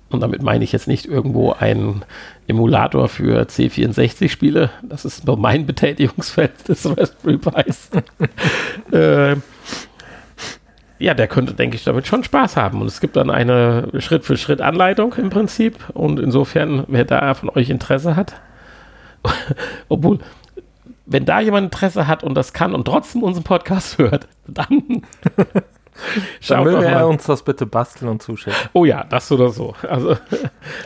[0.09, 2.05] und damit meine ich jetzt nicht irgendwo einen
[2.47, 7.91] Emulator für C64-Spiele, das ist nur mein Betätigungsfeld des Raspberry Pis,
[8.93, 9.37] äh,
[10.99, 12.81] ja, der könnte, denke ich, damit schon Spaß haben.
[12.81, 15.77] Und es gibt dann eine Schritt-für-Schritt-Anleitung im Prinzip.
[15.93, 18.41] Und insofern, wer da von euch Interesse hat,
[19.89, 20.19] obwohl,
[21.05, 25.03] wenn da jemand Interesse hat und das kann und trotzdem unseren Podcast hört, dann
[26.49, 28.59] Dann möge er uns das bitte basteln und zuschicken.
[28.73, 29.75] Oh ja, das oder so.
[29.89, 30.17] Also,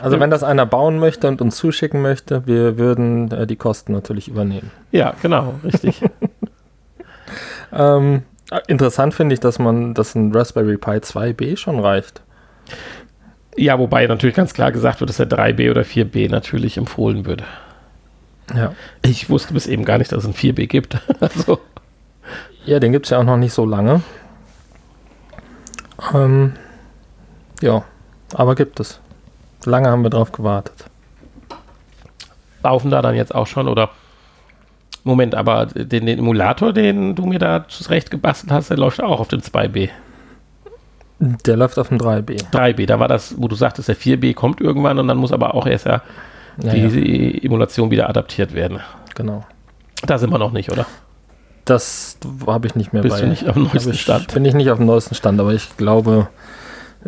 [0.01, 3.91] also wenn das einer bauen möchte und uns zuschicken möchte, wir würden äh, die Kosten
[3.93, 4.71] natürlich übernehmen.
[4.91, 6.01] Ja, genau, richtig.
[7.73, 8.23] ähm,
[8.67, 12.21] Interessant finde ich, dass man, dass ein Raspberry Pi 2B schon reicht.
[13.55, 17.45] Ja, wobei natürlich ganz klar gesagt wird, dass der 3B oder 4B natürlich empfohlen würde.
[18.53, 18.73] Ja.
[19.01, 20.97] Ich wusste bis eben gar nicht, dass es ein 4B gibt.
[21.19, 21.59] also.
[22.65, 24.01] Ja, den gibt es ja auch noch nicht so lange.
[26.13, 26.53] Ähm,
[27.61, 27.83] ja,
[28.33, 28.99] aber gibt es.
[29.65, 30.85] Lange haben wir drauf gewartet.
[32.63, 33.89] Laufen da dann jetzt auch schon oder
[35.03, 39.19] Moment, aber den, den, Emulator, den du mir da zurecht gebastelt hast, der läuft auch
[39.19, 39.89] auf dem 2B.
[41.19, 42.43] Der läuft auf dem 3B.
[42.51, 45.55] 3B, da war das, wo du sagtest, der 4B kommt irgendwann und dann muss aber
[45.55, 46.01] auch erst ja,
[46.61, 47.43] ja die.
[47.45, 48.79] Emulation wieder adaptiert werden.
[49.15, 49.45] Genau.
[50.05, 50.85] Da sind wir noch nicht, oder?
[51.65, 53.21] Das habe ich nicht mehr Bist bei.
[53.21, 54.33] Du nicht auf dem neuesten ich, Stand?
[54.33, 56.27] Bin ich nicht auf dem neuesten Stand, aber ich glaube,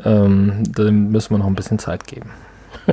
[0.04, 2.30] ähm, dem müssen wir noch ein bisschen Zeit geben.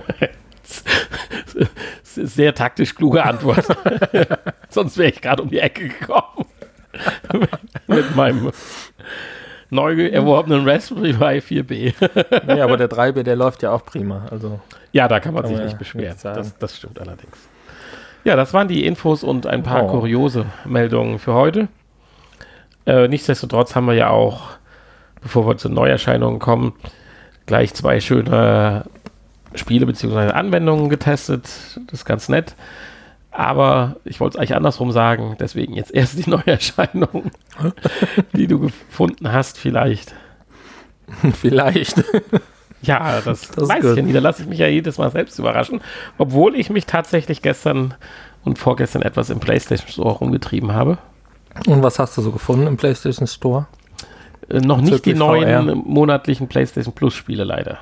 [2.15, 3.67] sehr taktisch kluge Antwort.
[4.69, 6.47] Sonst wäre ich gerade um die Ecke gekommen.
[7.87, 8.51] Mit meinem
[9.71, 11.95] neu erworbenen Raspberry Pi 4B.
[12.47, 14.27] nee, aber der 3B, der läuft ja auch prima.
[14.31, 14.61] Also
[14.93, 16.17] ja, da kann man kann sich nicht beschweren.
[16.23, 17.37] Das, das, stimmt allerdings.
[18.25, 19.89] Ja, das waren die Infos und ein paar oh.
[19.89, 21.69] kuriose Meldungen für heute.
[22.87, 24.51] Äh, nichtsdestotrotz haben wir ja auch,
[25.23, 26.75] bevor wir zu Neuerscheinungen kommen,
[27.47, 28.85] gleich zwei schöne
[29.55, 30.33] Spiele bzw.
[30.33, 31.45] Anwendungen getestet.
[31.87, 32.55] Das ist ganz nett.
[33.33, 37.31] Aber ich wollte es eigentlich andersrum sagen, deswegen jetzt erst die Neuerscheinung,
[38.35, 40.15] die du gefunden hast, vielleicht.
[41.41, 42.03] vielleicht.
[42.83, 44.13] Ja, das, das weiß ich ja nie.
[44.13, 45.81] Da lasse ich mich ja jedes Mal selbst überraschen.
[46.19, 47.95] Obwohl ich mich tatsächlich gestern
[48.45, 50.99] und vorgestern etwas im PlayStation Store rumgetrieben habe.
[51.67, 53.67] Und was hast du so gefunden im PlayStation Store?
[54.49, 55.75] Äh, noch nicht die neuen VR.
[55.75, 57.79] monatlichen PlayStation Plus Spiele leider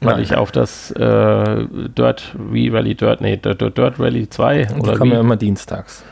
[0.00, 0.22] weil Nein.
[0.22, 4.98] ich auf das äh, Dirt Rally Dirt, nee, Dirt, Dirt Rally 2 Und oder die
[4.98, 6.02] kommen ja immer dienstags.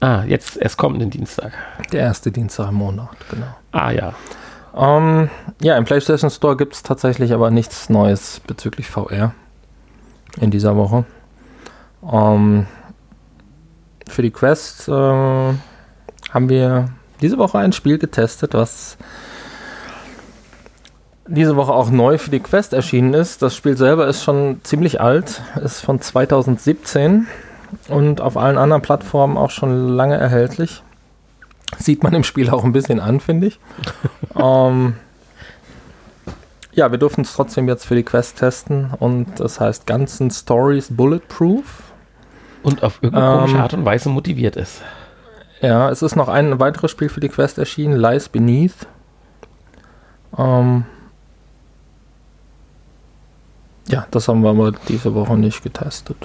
[0.00, 1.52] Ah, jetzt erst kommt den Dienstag.
[1.92, 3.46] Der erste Dienstag im Monat, genau.
[3.72, 4.12] Ah ja.
[4.76, 5.30] Ähm,
[5.62, 9.32] ja, im PlayStation Store gibt es tatsächlich aber nichts Neues bezüglich VR
[10.40, 11.04] in dieser Woche.
[12.12, 12.66] Ähm,
[14.08, 18.98] für die Quest äh, haben wir diese Woche ein Spiel getestet, was
[21.26, 23.42] diese Woche auch neu für die Quest erschienen ist.
[23.42, 27.26] Das Spiel selber ist schon ziemlich alt, ist von 2017
[27.88, 30.82] und auf allen anderen Plattformen auch schon lange erhältlich.
[31.78, 33.58] Sieht man im Spiel auch ein bisschen an, finde ich.
[34.36, 34.94] ähm,
[36.72, 40.88] ja, wir durften es trotzdem jetzt für die Quest testen und das heißt ganzen Stories
[40.90, 41.82] Bulletproof.
[42.62, 44.80] Und auf irgendeine komische ähm, Art und Weise motiviert ist.
[45.60, 48.86] Ja, es ist noch ein weiteres Spiel für die Quest erschienen, Lies Beneath.
[50.36, 50.84] Ähm,
[53.88, 56.16] ja, das haben wir aber diese Woche nicht getestet.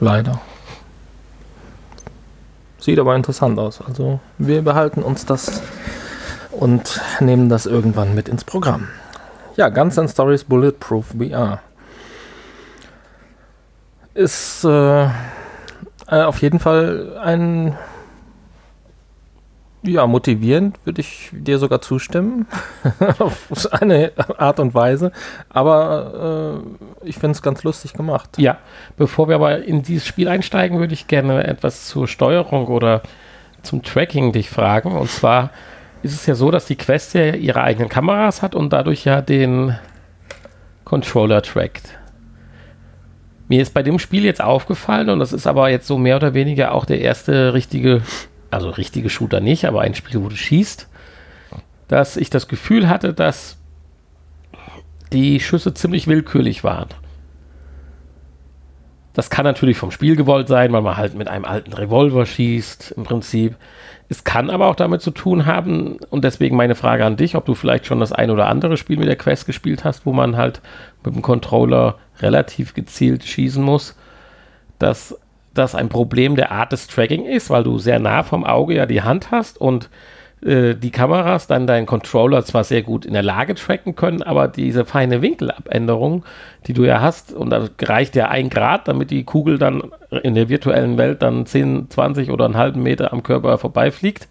[0.00, 0.40] Leider.
[2.78, 3.80] Sieht aber interessant aus.
[3.80, 5.62] Also wir behalten uns das
[6.50, 8.88] und nehmen das irgendwann mit ins Programm.
[9.56, 11.60] Ja, Guns and Stories Bulletproof VR.
[14.14, 15.10] Ist äh, äh,
[16.08, 17.76] auf jeden Fall ein
[19.82, 22.46] ja, motivierend würde ich dir sogar zustimmen.
[23.18, 25.12] Auf eine Art und Weise.
[25.48, 26.62] Aber
[27.02, 28.38] äh, ich finde es ganz lustig gemacht.
[28.38, 28.58] Ja,
[28.96, 33.02] bevor wir aber in dieses Spiel einsteigen, würde ich gerne etwas zur Steuerung oder
[33.62, 34.92] zum Tracking dich fragen.
[34.92, 35.50] Und zwar
[36.02, 39.20] ist es ja so, dass die Quest ja ihre eigenen Kameras hat und dadurch ja
[39.20, 39.76] den
[40.84, 41.98] Controller trackt.
[43.48, 46.32] Mir ist bei dem Spiel jetzt aufgefallen, und das ist aber jetzt so mehr oder
[46.34, 48.02] weniger auch der erste richtige
[48.52, 50.88] also richtige Shooter nicht, aber ein Spiel, wo du schießt,
[51.88, 53.58] dass ich das Gefühl hatte, dass
[55.12, 56.88] die Schüsse ziemlich willkürlich waren.
[59.12, 62.94] Das kann natürlich vom Spiel gewollt sein, weil man halt mit einem alten Revolver schießt,
[62.96, 63.56] im Prinzip.
[64.08, 67.44] Es kann aber auch damit zu tun haben, und deswegen meine Frage an dich, ob
[67.44, 70.36] du vielleicht schon das ein oder andere Spiel mit der Quest gespielt hast, wo man
[70.36, 70.62] halt
[71.04, 73.96] mit dem Controller relativ gezielt schießen muss,
[74.78, 75.18] dass
[75.54, 78.86] das ein Problem der Art des Tracking ist, weil du sehr nah vom Auge ja
[78.86, 79.90] die Hand hast und
[80.44, 84.48] äh, die Kameras dann deinen Controller zwar sehr gut in der Lage tracken können, aber
[84.48, 86.24] diese feine Winkelabänderung,
[86.66, 90.34] die du ja hast, und da reicht ja ein Grad, damit die Kugel dann in
[90.34, 94.28] der virtuellen Welt dann 10, 20 oder einen halben Meter am Körper vorbeifliegt,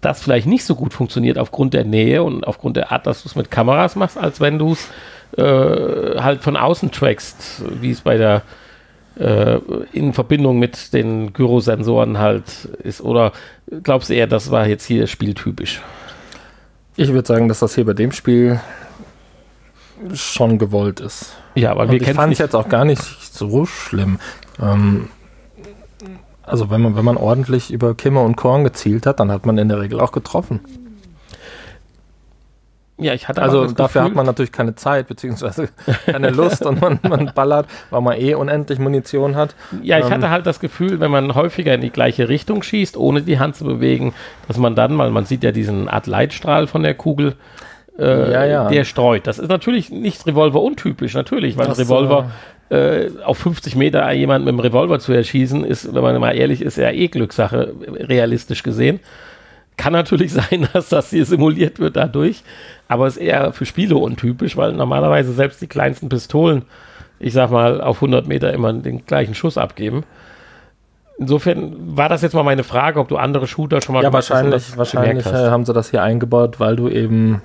[0.00, 3.28] das vielleicht nicht so gut funktioniert aufgrund der Nähe und aufgrund der Art, dass du
[3.28, 4.88] es mit Kameras machst, als wenn du es
[5.36, 8.42] äh, halt von außen trackst, wie es bei der
[9.16, 13.00] in Verbindung mit den Gyrosensoren halt ist?
[13.00, 13.32] Oder
[13.82, 15.82] glaubst du eher, das war jetzt hier spieltypisch?
[16.96, 18.60] Ich würde sagen, dass das hier bei dem Spiel
[20.14, 21.36] schon gewollt ist.
[21.54, 24.18] Ja, aber Und wir ich fand es jetzt auch gar nicht so schlimm.
[24.60, 25.08] Ähm,
[26.42, 29.58] also wenn man, wenn man ordentlich über Kimmer und Korn gezielt hat, dann hat man
[29.58, 30.60] in der Regel auch getroffen.
[33.00, 35.68] Ja, ich hatte Also dafür Gefühl, hat man natürlich keine Zeit, beziehungsweise
[36.06, 39.54] keine Lust und man, man ballert, weil man eh unendlich Munition hat.
[39.82, 42.96] Ja, ich ähm, hatte halt das Gefühl, wenn man häufiger in die gleiche Richtung schießt,
[42.96, 44.14] ohne die Hand zu bewegen,
[44.48, 47.34] dass man dann, weil man sieht ja diesen Art Leitstrahl von der Kugel,
[47.98, 48.68] äh, ja, ja.
[48.68, 49.26] der streut.
[49.26, 52.30] Das ist natürlich nicht Revolver untypisch, natürlich, weil ein Revolver
[52.70, 56.62] äh, auf 50 Meter jemanden mit dem Revolver zu erschießen, ist, wenn man mal ehrlich
[56.62, 59.00] ist, ja eh Glückssache, realistisch gesehen.
[59.80, 62.42] Kann natürlich sein, dass das hier simuliert wird dadurch,
[62.88, 66.62] aber ist eher für Spiele untypisch, weil normalerweise selbst die kleinsten Pistolen,
[67.18, 70.04] ich sag mal, auf 100 Meter immer den gleichen Schuss abgeben.
[71.18, 74.68] Insofern war das jetzt mal meine Frage, ob du andere Shooter schon mal Ja, wahrscheinlich,
[74.68, 77.42] hast, wahrscheinlich haben sie das hier eingebaut, weil du eben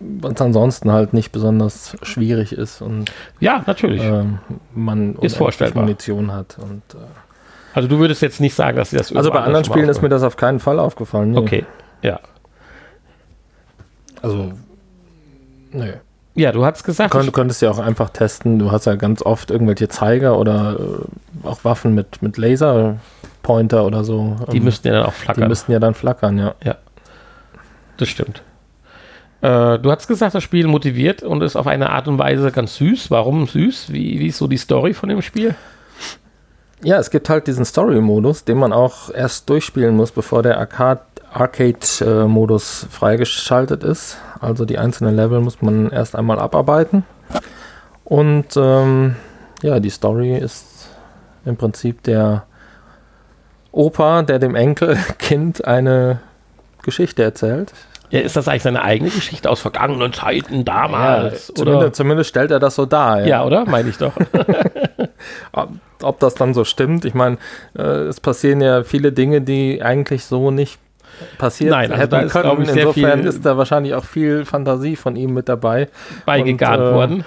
[0.00, 4.02] was ansonsten halt nicht besonders schwierig ist und Ja, natürlich.
[4.02, 4.38] ähm,
[4.74, 5.84] man vorstellbar.
[5.84, 6.56] Munition hat.
[6.58, 7.04] Und, äh,
[7.74, 10.08] also du würdest jetzt nicht sagen, dass sie das also bei anderen Spielen ist mir
[10.08, 11.30] das auf keinen Fall aufgefallen.
[11.32, 11.38] nee.
[11.38, 11.64] Okay,
[12.02, 12.20] ja.
[14.20, 14.52] Also,
[15.72, 15.92] nö.
[16.34, 18.58] Ja, du hast gesagt, Du könntest ja auch einfach testen.
[18.58, 24.02] Du hast ja ganz oft irgendwelche Zeiger oder äh, auch Waffen mit, mit Laserpointer oder
[24.04, 24.36] so.
[24.50, 25.48] die Ähm, müssten ja dann auch die flackern.
[25.48, 26.54] müssten ja dann flackern, ja.
[27.98, 28.42] Das stimmt.
[29.42, 32.76] Äh, du hast gesagt, das Spiel motiviert und ist auf eine Art und Weise ganz
[32.76, 33.10] süß.
[33.10, 33.92] Warum süß?
[33.92, 35.54] Wie, wie ist so die Story von dem Spiel?
[36.84, 41.00] Ja, es gibt halt diesen Story-Modus, den man auch erst durchspielen muss, bevor der Arcade-
[41.32, 44.18] Arcade-Modus freigeschaltet ist.
[44.40, 47.04] Also die einzelnen Level muss man erst einmal abarbeiten.
[48.04, 49.16] Und ähm,
[49.62, 50.66] ja, die Story ist
[51.44, 52.44] im Prinzip der
[53.70, 56.20] Opa, der dem Enkelkind eine
[56.82, 57.72] Geschichte erzählt.
[58.10, 61.48] Ja, ist das eigentlich seine eigene Geschichte aus vergangenen Zeiten damals?
[61.52, 61.56] oder?
[61.64, 63.24] zumindest, zumindest stellt er das so dar.
[63.24, 63.64] Ja, oder?
[63.64, 64.12] Meine ich doch.
[65.52, 65.70] Ob-
[66.20, 67.38] das dann so stimmt, ich meine,
[67.76, 70.78] äh, es passieren ja viele Dinge, die eigentlich so nicht
[71.38, 72.62] passiert Nein, also hätten da ist, können.
[72.62, 75.88] ich, Insofern ist da wahrscheinlich auch viel Fantasie von ihm mit dabei.
[76.26, 77.24] Beigegarnt Und, äh, worden.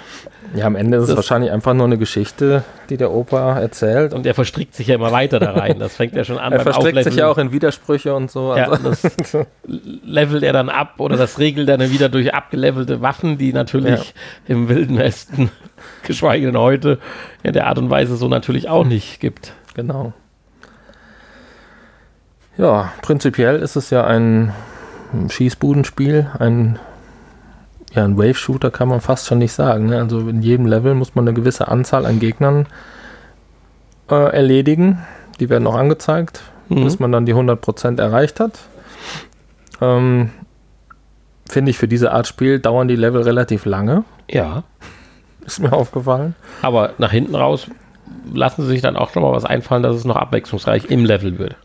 [0.55, 4.13] Ja, am Ende ist es Das- wahrscheinlich einfach nur eine Geschichte, die der Opa erzählt.
[4.13, 5.79] Und er verstrickt sich ja immer weiter da rein.
[5.79, 7.17] Das fängt ja schon an er verstrickt sich Aufleveln.
[7.17, 8.55] ja auch in Widersprüche und so.
[8.55, 13.01] Ja, Also, das levelt er dann ab oder das regelt er dann wieder durch abgelevelte
[13.01, 14.13] Waffen, die natürlich
[14.47, 15.49] im Wilden Westen,
[16.03, 16.99] geschweige denn heute,
[17.43, 19.53] in der Art und Weise so natürlich auch nicht gibt.
[19.73, 20.13] genau.
[22.57, 24.53] Ja, prinzipiell ist es ja ein
[25.29, 26.79] Schießbudenspiel, ein,
[27.93, 29.87] ja, ein Wave-Shooter kann man fast schon nicht sagen.
[29.87, 29.97] Ne?
[29.99, 32.67] Also in jedem Level muss man eine gewisse Anzahl an Gegnern
[34.09, 34.99] äh, erledigen.
[35.39, 36.83] Die werden auch angezeigt, Mhm.
[36.83, 38.59] bis man dann die 100% erreicht hat.
[39.81, 40.31] Ähm,
[41.47, 44.03] Finde ich für diese Art Spiel dauern die Level relativ lange.
[44.29, 44.63] Ja,
[45.45, 46.33] Ist mir aufgefallen.
[46.63, 47.67] aber nach hinten raus
[48.33, 51.37] lassen sie sich dann auch schon mal was einfallen, dass es noch abwechslungsreich im Level
[51.37, 51.55] wird.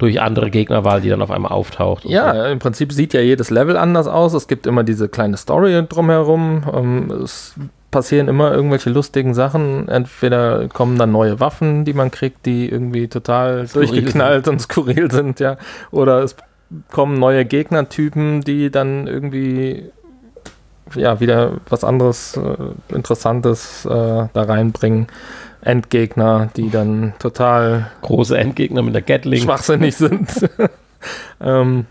[0.00, 2.04] Durch andere Gegnerwahl, die dann auf einmal auftaucht.
[2.04, 2.16] und so.
[2.16, 4.32] Ja, im Prinzip sieht ja jedes Level anders aus.
[4.32, 6.64] Es gibt immer diese kleine Story drumherum.
[6.74, 7.54] Ähm, es
[7.90, 9.88] passieren immer irgendwelche lustigen Sachen.
[9.88, 15.10] Entweder kommen dann neue Waffen, die man kriegt, die irgendwie total Skurril durchgeknallt und skurril
[15.10, 15.58] sind, ja.
[15.90, 16.34] Oder es
[16.90, 19.90] kommen neue Gegnertypen, die dann irgendwie
[20.94, 25.08] ja wieder was anderes äh, Interessantes äh, da reinbringen.
[25.62, 29.42] Endgegner, die dann total Große Endgegner mit der Gatling.
[29.42, 30.28] schwachsinnig sind.
[31.40, 31.86] ähm,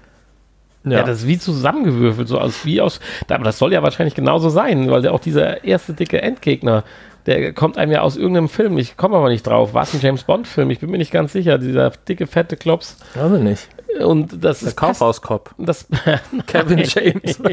[0.83, 1.03] Ja.
[1.03, 2.99] das ist wie zusammengewürfelt, so aus wie aus.
[3.29, 6.83] Aber das soll ja wahrscheinlich genauso sein, weil ja auch dieser erste dicke Endgegner,
[7.25, 8.77] der kommt einem ja aus irgendeinem Film.
[8.77, 9.73] Ich komme aber nicht drauf.
[9.73, 10.71] War es ein James Bond-Film?
[10.71, 11.57] Ich bin mir nicht ganz sicher.
[11.57, 12.97] Dieser dicke, fette Klops.
[13.13, 13.67] Ich nicht.
[14.03, 15.53] Und das Der ist Kaufhauskopf.
[15.57, 15.85] Das,
[16.47, 17.39] Kevin James.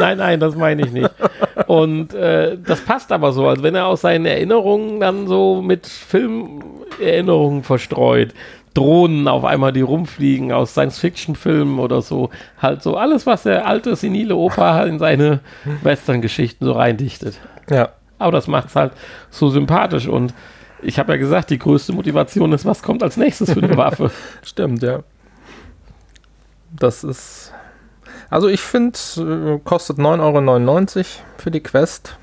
[0.00, 1.10] nein, nein, das meine ich nicht.
[1.66, 5.86] Und äh, das passt aber so, als wenn er aus seinen Erinnerungen dann so mit
[5.86, 8.34] Filmerinnerungen verstreut.
[8.74, 12.30] Drohnen auf einmal, die rumfliegen aus Science-Fiction-Filmen oder so.
[12.60, 15.40] Halt so alles, was der alte, senile Opa halt in seine
[15.82, 17.38] Western-Geschichten so reindichtet.
[17.68, 17.90] Ja.
[18.18, 18.92] Aber das macht es halt
[19.30, 20.34] so sympathisch und
[20.82, 24.10] ich habe ja gesagt, die größte Motivation ist, was kommt als nächstes für eine Waffe.
[24.42, 25.00] Stimmt, ja.
[26.70, 27.52] Das ist.
[28.30, 31.04] Also ich finde, äh, kostet 9,99 Euro
[31.36, 32.16] für die Quest.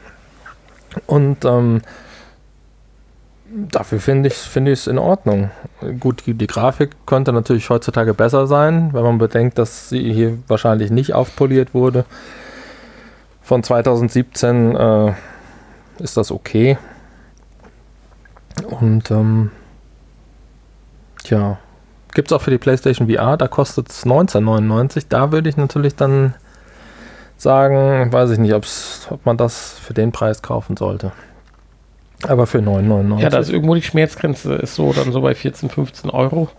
[1.05, 1.81] Und ähm,
[3.49, 5.51] dafür finde ich es find in Ordnung.
[5.99, 10.37] Gut, die, die Grafik könnte natürlich heutzutage besser sein, wenn man bedenkt, dass sie hier
[10.47, 12.05] wahrscheinlich nicht aufpoliert wurde.
[13.41, 15.13] Von 2017 äh,
[15.99, 16.77] ist das okay.
[18.65, 19.51] Und ähm,
[21.23, 21.59] tja,
[22.17, 25.05] gibt es auch für die PlayStation VR, da kostet es 19,99.
[25.07, 26.33] Da würde ich natürlich dann
[27.37, 28.65] sagen, weiß ich nicht, ob
[29.23, 31.11] man das für den Preis kaufen sollte.
[32.27, 33.19] Aber für 9,99.
[33.19, 36.49] Ja, da ist irgendwo die Schmerzgrenze, ist so dann so bei 14, 15 Euro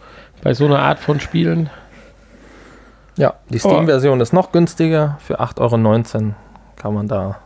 [0.45, 1.71] bei so einer Art von Spielen.
[3.17, 5.19] ja, die Steam-Version ist noch günstiger.
[5.27, 6.35] Für 8,19 Euro
[6.77, 7.41] kann man da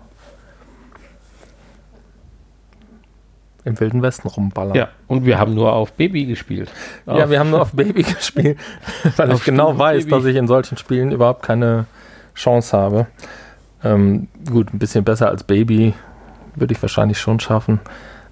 [3.64, 4.74] im Wilden Westen rumballern.
[4.74, 6.70] Ja, und wir haben nur auf Baby gespielt.
[7.06, 8.58] Ja, wir haben nur auf Baby gespielt,
[9.16, 10.10] weil Auf ich genau weiß, Baby.
[10.10, 11.86] dass ich in solchen Spielen überhaupt keine
[12.34, 13.06] Chance habe.
[13.84, 15.94] Ähm, gut, ein bisschen besser als Baby
[16.56, 17.80] würde ich wahrscheinlich schon schaffen,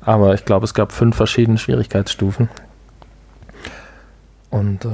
[0.00, 2.48] aber ich glaube, es gab fünf verschiedene Schwierigkeitsstufen.
[4.50, 4.88] Und äh,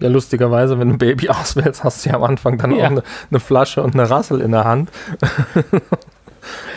[0.00, 2.84] ja, lustigerweise, wenn du Baby auswählst, hast du ja am Anfang dann Ja.
[2.86, 4.90] auch eine, eine Flasche und eine Rassel in der Hand.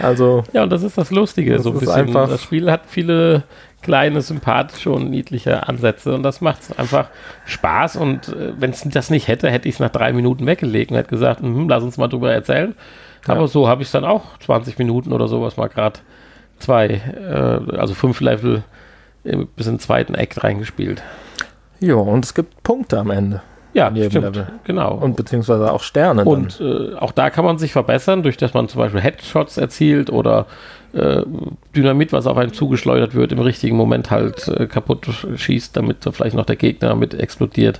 [0.01, 1.53] also Ja, und das ist das Lustige.
[1.55, 1.93] Das so ein bisschen.
[1.93, 3.43] einfach- das Spiel hat viele
[3.82, 7.07] kleine, sympathische und niedliche Ansätze und das macht einfach
[7.45, 10.91] Spaß und äh, wenn es das nicht hätte, hätte ich es nach drei Minuten weggelegt
[10.91, 12.76] und hätte gesagt, hm, lass uns mal drüber erzählen.
[13.28, 13.34] Ja.
[13.36, 15.99] Aber so habe ich es dann auch 20 Minuten oder sowas mal gerade
[16.59, 18.63] zwei, äh, also fünf Level
[19.24, 21.01] bis in den zweiten Act reingespielt.
[21.80, 23.41] Ja, und es gibt Punkte am Ende.
[23.74, 24.47] Ja, stimmt, Level.
[24.65, 24.95] genau.
[24.95, 26.26] Und beziehungsweise auch Sterne.
[26.26, 30.09] Und äh, auch da kann man sich verbessern, durch dass man zum Beispiel Headshots erzielt
[30.09, 30.47] oder
[30.93, 31.22] äh,
[31.76, 36.36] Dynamit, was auf einen zugeschleudert wird, im richtigen Moment halt äh, kaputt schießt, damit vielleicht
[36.36, 37.80] noch der Gegner mit explodiert.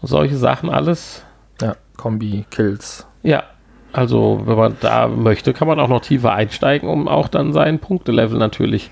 [0.00, 1.22] Und solche Sachen alles.
[1.60, 3.06] Ja, Kombi-Kills.
[3.22, 3.44] Ja,
[3.92, 7.78] also wenn man da möchte, kann man auch noch tiefer einsteigen, um auch dann sein
[7.78, 8.90] Punktelevel natürlich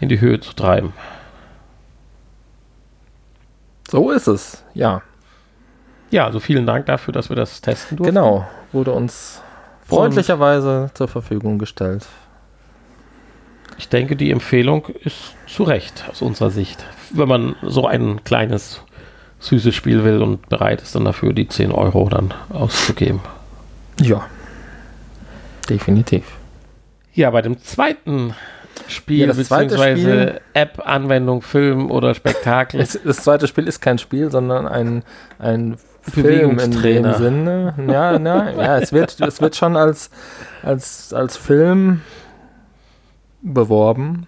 [0.00, 0.92] in die Höhe zu treiben.
[3.88, 5.02] So ist es, ja.
[6.12, 8.14] Ja, also vielen Dank dafür, dass wir das testen durften.
[8.14, 9.42] Genau, wurde uns
[9.86, 12.06] freundlicherweise zur Verfügung gestellt.
[13.78, 18.82] Ich denke, die Empfehlung ist zu Recht aus unserer Sicht, wenn man so ein kleines,
[19.40, 23.20] süßes Spiel will und bereit ist, dann dafür die 10 Euro dann auszugeben.
[23.98, 24.26] Ja,
[25.70, 26.24] definitiv.
[27.14, 28.34] Ja, bei dem zweiten
[28.86, 32.80] Spiel, ja, beziehungsweise App, Anwendung, Film oder Spektakel.
[32.80, 35.04] das, das, zweite Spiel ist kein Spiel, sondern ein,
[35.38, 37.74] ein Film in dem Sinne.
[37.86, 40.10] Ja, ja, ja es, wird, es wird schon als,
[40.62, 42.02] als, als Film
[43.40, 44.26] beworben.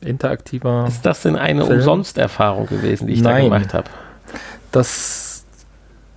[0.00, 0.86] Interaktiver.
[0.88, 3.50] Ist das denn eine Umsonsterfahrung gewesen, die ich Nein.
[3.50, 3.90] da gemacht habe?
[4.72, 5.44] Das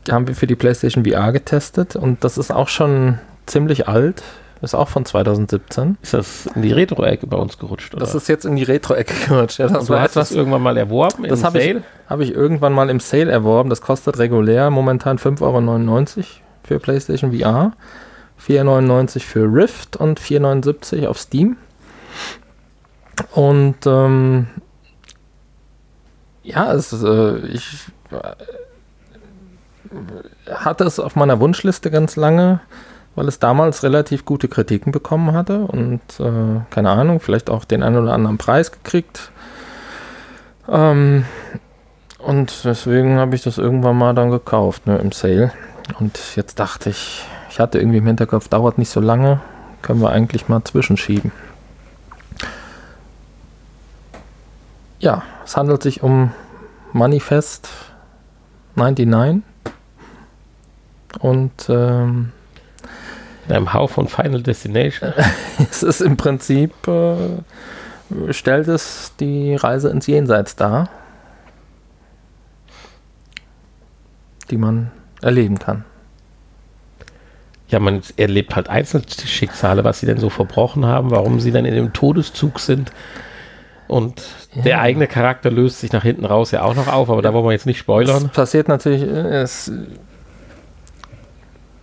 [0.10, 4.24] haben wir für die PlayStation VR getestet und das ist auch schon ziemlich alt.
[4.66, 6.00] Ist auch von 2017.
[6.02, 7.94] Ist das in die Retro-Ecke bei uns gerutscht?
[7.94, 8.00] Oder?
[8.00, 9.60] Das ist jetzt in die Retro-Ecke gerutscht.
[9.60, 11.78] Ja, das du hast etwas, das irgendwann mal erworben das im Sale?
[11.78, 13.70] Ich, habe ich irgendwann mal im Sale erworben.
[13.70, 16.26] Das kostet regulär momentan 5,99 Euro
[16.64, 17.74] für PlayStation VR,
[18.44, 21.58] 4,99 Euro für Rift und 4,79 Euro auf Steam.
[23.34, 24.48] Und ähm,
[26.42, 28.34] ja, es, äh, ich äh,
[30.52, 32.62] hatte es auf meiner Wunschliste ganz lange,
[33.16, 37.82] weil es damals relativ gute Kritiken bekommen hatte und äh, keine Ahnung, vielleicht auch den
[37.82, 39.32] einen oder anderen Preis gekriegt.
[40.70, 41.26] Ähm,
[42.20, 45.52] und deswegen habe ich das irgendwann mal dann gekauft, ne, im Sale.
[46.00, 49.40] Und jetzt dachte ich, ich hatte irgendwie im Hinterkopf, dauert nicht so lange,
[49.82, 51.32] können wir eigentlich mal zwischenschieben.
[55.00, 56.32] Ja, es handelt sich um
[56.92, 57.70] Manifest
[58.76, 59.44] 99.
[61.20, 62.32] Und ähm,
[63.48, 65.14] in einem Hauch von Final Destination.
[65.70, 70.90] es ist im Prinzip, äh, stellt es die Reise ins Jenseits dar,
[74.50, 74.92] die man
[75.22, 75.86] erleben kann.
[77.68, 81.74] Ja, man erlebt halt Einzelschicksale, was sie denn so verbrochen haben, warum sie dann in
[81.74, 82.92] dem Todeszug sind.
[83.88, 84.24] Und
[84.54, 84.62] ja.
[84.62, 87.46] der eigene Charakter löst sich nach hinten raus ja auch noch auf, aber da wollen
[87.46, 88.26] wir jetzt nicht spoilern.
[88.26, 89.72] Es passiert natürlich, äh, es,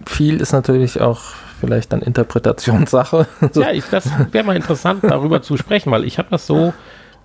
[0.06, 1.20] viel ist natürlich auch
[1.62, 3.26] vielleicht dann Interpretationssache.
[3.54, 6.74] ja, ich, das wäre mal interessant, darüber zu sprechen, weil ich habe das so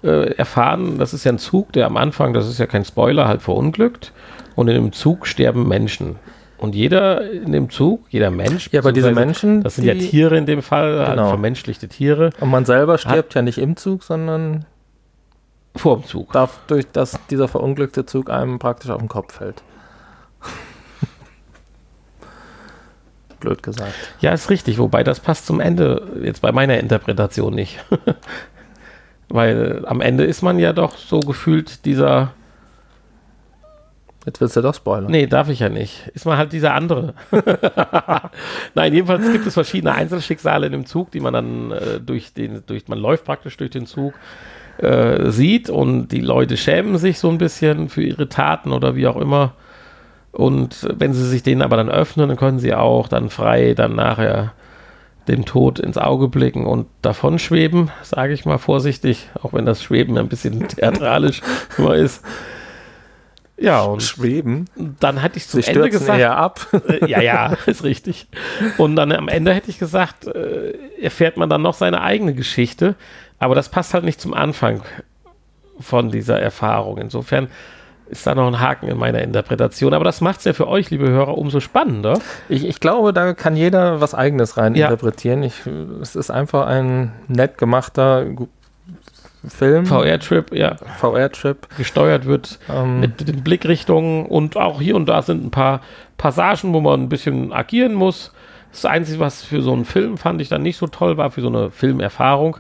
[0.03, 3.27] äh, erfahren, das ist ja ein Zug, der am Anfang, das ist ja kein Spoiler,
[3.27, 4.13] halt verunglückt
[4.55, 6.17] und in dem Zug sterben Menschen.
[6.59, 8.69] Und jeder in dem Zug, jeder Mensch.
[8.71, 9.63] Ja, aber diese Menschen.
[9.63, 11.23] Das sind die, ja Tiere in dem Fall, halt genau.
[11.23, 12.31] halt vermenschlichte Tiere.
[12.39, 14.65] Und man selber stirbt ja nicht im Zug, sondern.
[15.75, 16.31] Vor dem Zug.
[16.31, 19.61] Darf durch dass dieser verunglückte Zug einem praktisch auf den Kopf fällt.
[23.47, 23.93] Blöd gesagt.
[24.19, 27.79] Ja, ist richtig, wobei das passt zum Ende jetzt bei meiner Interpretation nicht.
[29.29, 32.33] Weil am Ende ist man ja doch so gefühlt dieser
[34.25, 35.09] Jetzt willst du doch spoilern.
[35.09, 36.09] Nee, darf ich ja nicht.
[36.13, 37.13] Ist man halt dieser andere.
[38.75, 42.61] Nein, jedenfalls gibt es verschiedene Einzelschicksale in dem Zug, die man dann äh, durch den,
[42.67, 44.13] durch, man läuft praktisch durch den Zug,
[44.79, 49.07] äh, sieht und die Leute schämen sich so ein bisschen für ihre Taten oder wie
[49.07, 49.53] auch immer.
[50.38, 53.95] Und wenn sie sich denen aber dann öffnen, dann können sie auch dann frei dann
[53.95, 54.53] nachher
[55.27, 59.81] dem Tod ins Auge blicken und davon schweben, sage ich mal vorsichtig, auch wenn das
[59.81, 61.41] Schweben ein bisschen theatralisch
[61.79, 62.23] immer ist.
[63.57, 64.69] Ja, und schweben.
[64.99, 66.19] Dann hatte ich zum Sie Ende gesagt.
[66.19, 66.67] Eher ab.
[66.88, 68.27] Äh, ja, ja, ist richtig.
[68.77, 72.93] Und dann am Ende hätte ich gesagt, äh, erfährt man dann noch seine eigene Geschichte.
[73.39, 74.83] Aber das passt halt nicht zum Anfang
[75.79, 76.99] von dieser Erfahrung.
[76.99, 77.47] Insofern
[78.10, 79.93] ist da noch ein Haken in meiner Interpretation.
[79.93, 82.20] Aber das macht es ja für euch, liebe Hörer, umso spannender.
[82.49, 84.88] Ich, ich glaube, da kann jeder was Eigenes rein ja.
[84.88, 85.43] interpretieren.
[85.43, 85.62] Ich,
[86.01, 88.26] es ist einfach ein nett gemachter,
[89.49, 89.86] Film.
[89.86, 90.76] VR-Trip, ja.
[90.99, 91.68] VR-Trip.
[91.78, 92.99] Gesteuert wird ähm.
[92.99, 95.82] mit den Blickrichtungen und auch hier und da sind ein paar
[96.18, 98.32] Passagen, wo man ein bisschen agieren muss.
[98.72, 101.41] Das Einzige, was für so einen Film fand ich dann nicht so toll war, für
[101.41, 102.58] so eine Filmerfahrung,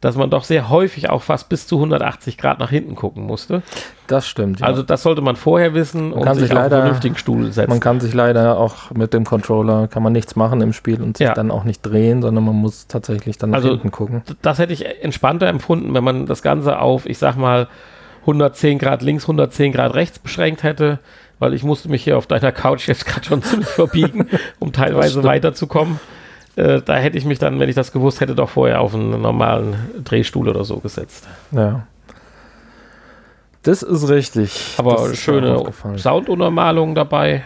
[0.00, 3.62] dass man doch sehr häufig auch fast bis zu 180 Grad nach hinten gucken musste.
[4.06, 4.60] Das stimmt.
[4.60, 4.66] Ja.
[4.66, 7.52] Also das sollte man vorher wissen man und sich, sich leider, auf einen vernünftigen Stuhl
[7.52, 7.68] setzen.
[7.68, 11.18] Man kann sich leider auch mit dem Controller kann man nichts machen im Spiel und
[11.18, 11.34] sich ja.
[11.34, 14.22] dann auch nicht drehen, sondern man muss tatsächlich dann nach also, hinten gucken.
[14.40, 17.68] Das hätte ich entspannter empfunden, wenn man das Ganze auf, ich sag mal,
[18.22, 20.98] 110 Grad links, 110 Grad rechts beschränkt hätte,
[21.38, 24.28] weil ich musste mich hier auf deiner Couch jetzt gerade schon ziemlich verbiegen,
[24.58, 26.00] um teilweise weiterzukommen.
[26.60, 29.22] Äh, da hätte ich mich dann, wenn ich das gewusst hätte, doch vorher auf einen
[29.22, 31.26] normalen Drehstuhl oder so gesetzt.
[31.52, 31.86] Ja.
[33.62, 34.74] Das ist richtig.
[34.78, 35.62] Aber ist schöne
[35.96, 37.44] Sounduntermalung dabei.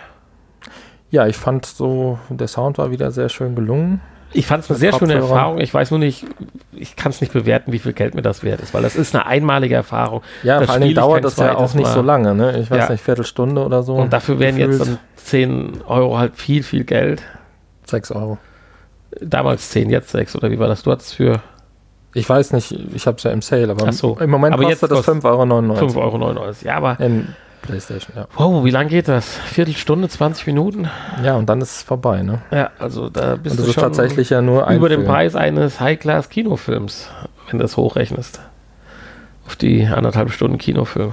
[1.11, 4.01] Ja, ich fand so, der Sound war wieder sehr schön gelungen.
[4.33, 5.61] Ich fand es eine sehr schöne Erfahrung.
[5.61, 6.27] Ich weiß nur nicht,
[6.73, 9.15] ich kann es nicht bewerten, wie viel Geld mir das wert ist, weil das ist
[9.15, 10.23] eine einmalige Erfahrung.
[10.43, 12.59] Ja, das vor allem dauert das ja auch nicht so lange, ne?
[12.59, 12.91] Ich weiß ja.
[12.91, 13.95] nicht, Viertelstunde oder so.
[13.95, 14.79] Und dafür wären gefühlt.
[14.79, 17.23] jetzt dann 10 Euro halt viel, viel Geld.
[17.87, 18.39] 6 Euro.
[19.21, 20.83] Damals 10, jetzt 6 oder wie war das?
[20.83, 21.41] Du hattest für.
[22.15, 24.17] Ich weiß nicht, ich habe es ja im Sale, aber so.
[24.21, 25.43] im Moment aber kostet das 5,99 Euro.
[25.43, 26.53] 5,99 Euro.
[26.63, 27.01] Ja, aber.
[27.01, 27.29] In
[27.63, 28.27] PlayStation, ja.
[28.37, 29.27] Wow, wie lange geht das?
[29.27, 30.89] Viertelstunde, 20 Minuten?
[31.25, 32.43] Ja, und dann ist es vorbei, ne?
[32.51, 35.35] Ja, also da bist und das du ist tatsächlich ja nur ein über den Preis
[35.35, 37.09] eines High-Class-Kinofilms,
[37.49, 38.41] wenn du das hochrechnest.
[39.47, 41.13] Auf die anderthalb Stunden Kinofilm.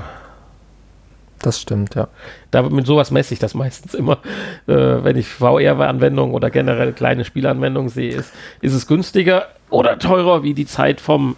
[1.42, 2.08] Das stimmt, ja.
[2.52, 4.20] Da, mit sowas messe ich das meistens immer.
[4.68, 10.44] Äh, wenn ich VR-Anwendungen oder generell kleine Spielanwendungen sehe, ist, ist es günstiger oder teurer
[10.44, 11.36] wie die Zeit vom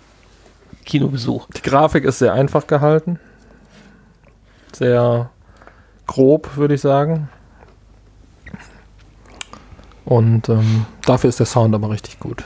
[0.85, 1.47] Kinobesuch.
[1.55, 3.19] Die Grafik ist sehr einfach gehalten.
[4.73, 5.29] Sehr
[6.07, 7.29] grob, würde ich sagen.
[10.05, 12.43] Und ähm, dafür ist der Sound aber richtig gut.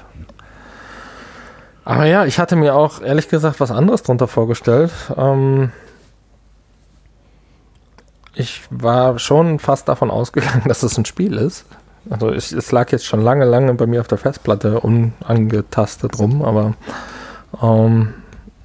[1.86, 4.92] Aber ja, ich hatte mir auch ehrlich gesagt was anderes drunter vorgestellt.
[5.16, 5.72] Ähm,
[8.38, 11.66] ich war schon fast davon ausgegangen, dass es ein Spiel ist.
[12.10, 16.42] Also ich, es lag jetzt schon lange, lange bei mir auf der Festplatte unangetastet rum,
[16.42, 16.76] aber
[17.62, 18.14] ähm,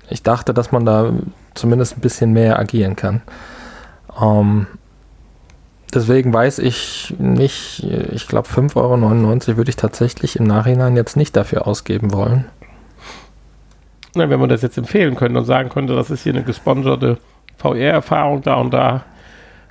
[0.09, 1.12] ich dachte, dass man da
[1.55, 3.23] zumindest ein bisschen mehr agieren kann.
[4.20, 4.66] Ähm,
[5.93, 11.35] deswegen weiß ich nicht, ich glaube 5,99 Euro würde ich tatsächlich im Nachhinein jetzt nicht
[11.35, 12.45] dafür ausgeben wollen.
[14.14, 17.16] Na, wenn man das jetzt empfehlen könnte und sagen könnte, das ist hier eine gesponserte
[17.57, 19.05] VR-Erfahrung da und da,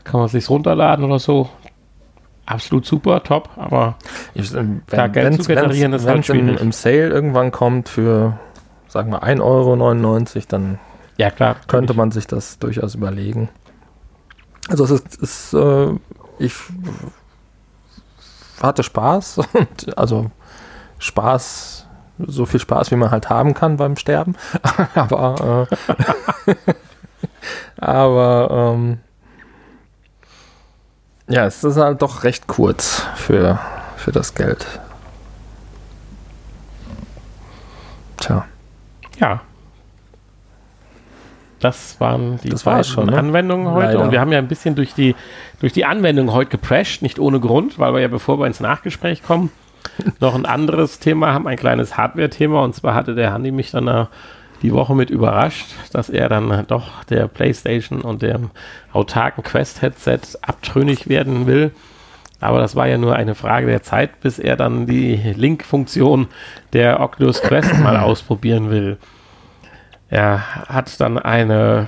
[0.04, 1.50] kann man sich runterladen oder so.
[2.46, 3.96] Absolut super, top, aber
[4.34, 6.58] ich, äh, wenn, da Geld zu generieren ist halt schwierig.
[6.60, 8.40] Im, im Sale irgendwann kommt für,
[8.88, 10.80] sagen wir, 1,99 Euro, dann
[11.18, 13.50] ja, klar, könnte man sich das durchaus überlegen.
[14.70, 15.94] Also es ist, ist äh,
[16.40, 16.54] ich
[18.62, 20.32] hatte Spaß und also
[21.00, 21.88] Spaß,
[22.20, 24.36] so viel Spaß, wie man halt haben kann beim Sterben.
[24.96, 25.68] aber
[26.48, 26.56] äh,
[27.78, 29.00] aber ähm,
[31.32, 33.60] ja, es ist halt doch recht kurz für,
[33.98, 34.66] für das Geld.
[38.18, 38.46] Tja.
[39.18, 39.42] Ja,
[41.62, 43.18] das waren die das beiden schon, ne?
[43.18, 43.94] Anwendungen heute.
[43.94, 44.02] Leider.
[44.02, 45.16] Und wir haben ja ein bisschen durch die,
[45.60, 49.22] durch die Anwendung heute geprescht, nicht ohne Grund, weil wir ja, bevor wir ins Nachgespräch
[49.22, 49.52] kommen,
[50.20, 52.64] noch ein anderes Thema haben, ein kleines Hardware-Thema.
[52.64, 53.88] Und zwar hatte der Handy mich dann
[54.62, 58.52] die Woche mit überrascht, dass er dann doch der PlayStation und dem
[58.94, 61.72] autarken Quest-Headset abtrünnig werden will.
[62.40, 66.28] Aber das war ja nur eine Frage der Zeit, bis er dann die Link-Funktion
[66.74, 68.98] der Oculus Quest mal ausprobieren will.
[70.10, 71.88] Er hat dann eine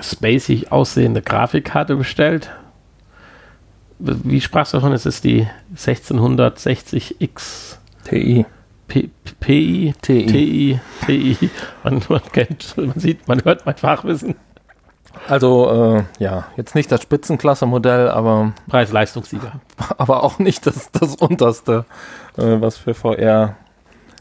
[0.00, 2.50] spacig aussehende Grafikkarte bestellt.
[3.98, 4.92] Wie sprachst du davon?
[4.92, 8.46] Es ist die 1660X TI.
[8.86, 9.10] P
[9.40, 11.50] PI, TI, TI, TI.
[11.82, 14.34] Man, man, kennt, man sieht, man hört mein Fachwissen.
[15.28, 18.52] Also, äh, ja, jetzt nicht das Spitzenklasse-Modell, aber.
[18.68, 19.60] Preis-Leistungssieger.
[19.98, 21.84] Aber auch nicht das, das unterste,
[22.36, 23.56] äh, was für VR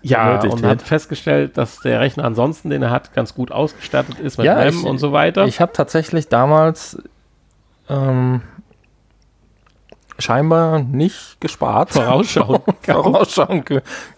[0.03, 0.64] ja, und wird.
[0.64, 4.55] hat festgestellt, dass der Rechner ansonsten, den er hat, ganz gut ausgestattet ist mit ja,
[4.55, 5.45] RAM ich, und so weiter.
[5.45, 7.01] Ich habe tatsächlich damals
[7.89, 8.41] ähm,
[10.20, 11.91] scheinbar nicht gespart.
[11.91, 12.61] Vorausschauen.
[12.82, 13.64] Vorausschauen.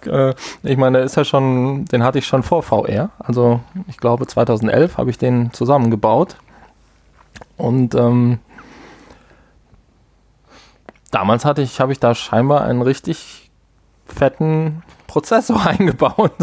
[0.05, 0.33] Äh,
[0.63, 3.09] ich meine, ist ja schon, den hatte ich schon vor VR.
[3.19, 6.35] Also ich glaube 2011 habe ich den zusammengebaut.
[7.57, 8.39] Und ähm,
[11.11, 13.49] damals hatte ich, habe ich da scheinbar einen richtig
[14.05, 16.33] fetten Prozessor eingebaut.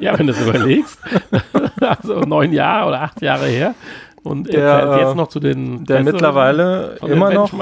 [0.00, 0.98] Ja, wenn du es überlegst.
[1.80, 3.74] also neun Jahre oder acht Jahre her.
[4.22, 7.52] Und der, jetzt noch zu den der mittlerweile immer noch,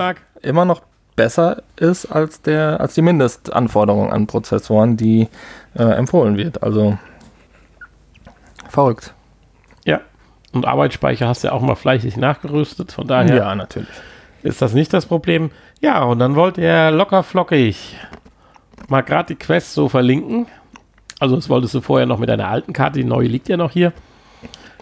[0.40, 0.80] immer noch
[1.16, 5.28] besser ist als der als die Mindestanforderung an Prozessoren, die
[5.74, 6.62] äh, empfohlen wird.
[6.62, 6.98] Also
[8.68, 9.14] verrückt.
[9.84, 10.00] Ja.
[10.52, 13.36] Und Arbeitsspeicher hast du ja auch mal fleißig nachgerüstet, von daher.
[13.36, 13.88] Ja, natürlich.
[14.42, 15.50] Ist das nicht das Problem?
[15.80, 17.96] Ja, und dann wollte er locker flockig
[18.88, 20.46] mal gerade die Quest so verlinken.
[21.20, 23.70] Also das wolltest du vorher noch mit deiner alten Karte, die neue liegt ja noch
[23.70, 23.92] hier.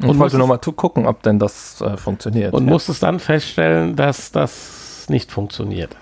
[0.01, 2.55] Und ich wollte nochmal gucken, ob denn das äh, funktioniert.
[2.55, 2.73] Und ja.
[2.73, 5.97] musstest dann feststellen, dass das nicht funktioniert.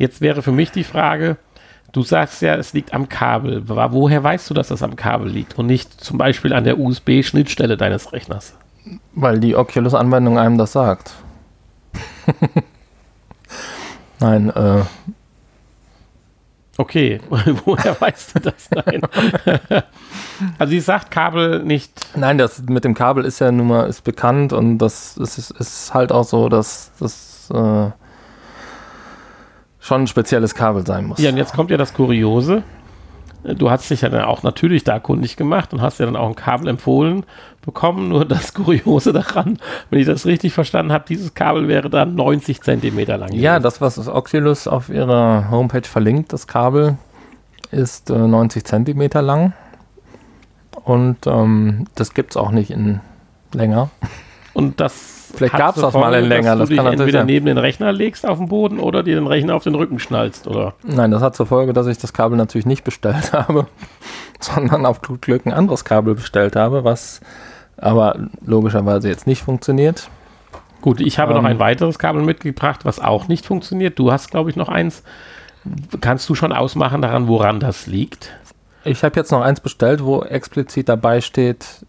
[0.00, 1.36] Jetzt wäre für mich die Frage,
[1.92, 3.68] du sagst ja, es liegt am Kabel.
[3.68, 7.76] Woher weißt du, dass das am Kabel liegt und nicht zum Beispiel an der USB-Schnittstelle
[7.76, 8.54] deines Rechners?
[9.12, 11.12] Weil die Oculus-Anwendung einem das sagt.
[14.20, 14.84] Nein, äh.
[16.78, 17.20] Okay,
[17.66, 18.70] woher weißt du das?
[18.70, 19.02] Nein.
[20.58, 21.92] also sie sagt Kabel nicht.
[22.16, 25.92] Nein, das mit dem Kabel ist ja nun mal ist bekannt und das ist, ist,
[25.92, 27.90] halt auch so, dass das äh,
[29.90, 31.18] schon ein spezielles Kabel sein muss.
[31.18, 32.62] Ja, und jetzt kommt ja das Kuriose.
[33.42, 36.28] Du hast dich ja dann auch natürlich da kundig gemacht und hast ja dann auch
[36.28, 37.26] ein Kabel empfohlen
[37.60, 38.10] bekommen.
[38.10, 42.62] Nur das Kuriose daran, wenn ich das richtig verstanden habe, dieses Kabel wäre dann 90
[42.62, 43.32] Zentimeter lang.
[43.32, 43.64] Ja, gewesen.
[43.64, 46.96] das, was das Oculus auf ihrer Homepage verlinkt, das Kabel
[47.72, 49.54] ist äh, 90 Zentimeter lang.
[50.84, 53.00] Und ähm, das gibt es auch nicht in
[53.52, 53.90] länger.
[54.52, 56.56] Und das Vielleicht gab es das mal in länger.
[56.56, 59.26] Dass du das dich entweder neben den Rechner legst auf den Boden oder dir den
[59.26, 60.74] Rechner auf den Rücken schnallst, oder?
[60.82, 63.66] Nein, das hat zur Folge, dass ich das Kabel natürlich nicht bestellt habe,
[64.40, 67.20] sondern auf Glück ein anderes Kabel bestellt habe, was
[67.76, 70.10] aber logischerweise jetzt nicht funktioniert.
[70.80, 73.98] Gut, ich habe ähm, noch ein weiteres Kabel mitgebracht, was auch nicht funktioniert.
[73.98, 75.02] Du hast, glaube ich, noch eins.
[76.00, 78.30] Kannst du schon ausmachen daran, woran das liegt?
[78.84, 81.84] Ich habe jetzt noch eins bestellt, wo explizit dabei steht,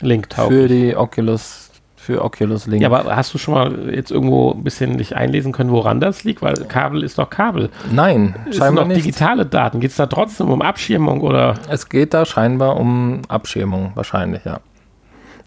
[0.00, 1.63] Link für die Oculus
[2.04, 2.82] für Oculus Link.
[2.82, 6.22] Ja, aber hast du schon mal jetzt irgendwo ein bisschen dich einlesen können, woran das
[6.22, 6.42] liegt?
[6.42, 7.70] Weil Kabel ist doch Kabel.
[7.90, 9.80] Nein, es scheinbar sind doch digitale Daten.
[9.80, 11.54] Geht es da trotzdem um Abschirmung oder?
[11.68, 14.60] Es geht da scheinbar um Abschirmung, wahrscheinlich, ja.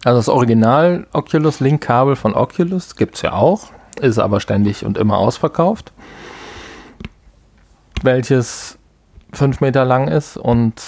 [0.04, 3.68] Also das Original Oculus Link Kabel von Oculus gibt es ja auch,
[4.02, 5.94] ist aber ständig und immer ausverkauft.
[8.02, 8.78] Welches
[9.34, 10.82] 5 Meter lang ist und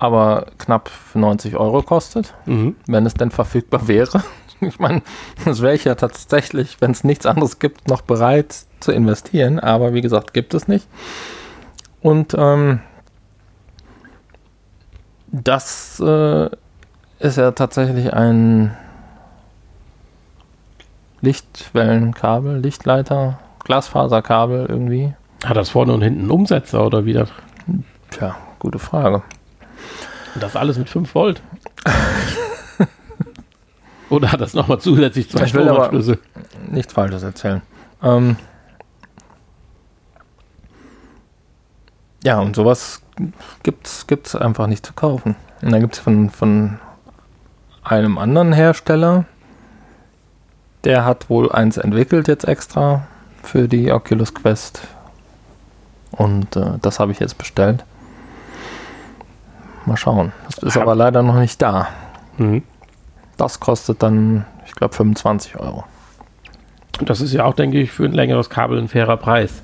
[0.00, 2.74] aber knapp 90 Euro kostet, mhm.
[2.86, 4.24] wenn es denn verfügbar wäre.
[4.60, 5.02] Ich meine,
[5.44, 9.58] das wäre ich ja tatsächlich, wenn es nichts anderes gibt, noch bereit zu investieren.
[9.58, 10.86] Aber wie gesagt, gibt es nicht.
[12.02, 12.80] Und ähm,
[15.28, 16.50] das äh,
[17.18, 18.76] ist ja tatsächlich ein
[21.20, 25.14] Lichtwellenkabel, Lichtleiter, Glasfaserkabel irgendwie.
[25.44, 27.30] Hat das vorne und hinten Umsetzer oder wie das?
[28.10, 29.22] Tja, gute Frage.
[30.34, 31.42] Und das alles mit 5 Volt.
[34.10, 35.90] Oder hat das nochmal zusätzlich zwei ich will aber
[36.68, 37.62] nichts Falsches erzählen.
[38.02, 38.36] Ähm
[42.24, 43.02] ja, und sowas
[43.62, 43.86] gibt
[44.26, 45.36] es einfach nicht zu kaufen.
[45.62, 46.78] Und dann gibt es von, von
[47.82, 49.24] einem anderen Hersteller,
[50.84, 53.06] der hat wohl eins entwickelt jetzt extra
[53.42, 54.82] für die Oculus Quest.
[56.10, 57.84] Und äh, das habe ich jetzt bestellt.
[59.86, 60.32] Mal schauen.
[60.46, 61.88] Das ist aber leider noch nicht da.
[62.38, 62.62] Mhm.
[63.40, 65.84] Das kostet dann, ich glaube, 25 Euro.
[67.00, 69.62] Das ist ja auch, denke ich, für ein längeres Kabel ein fairer Preis.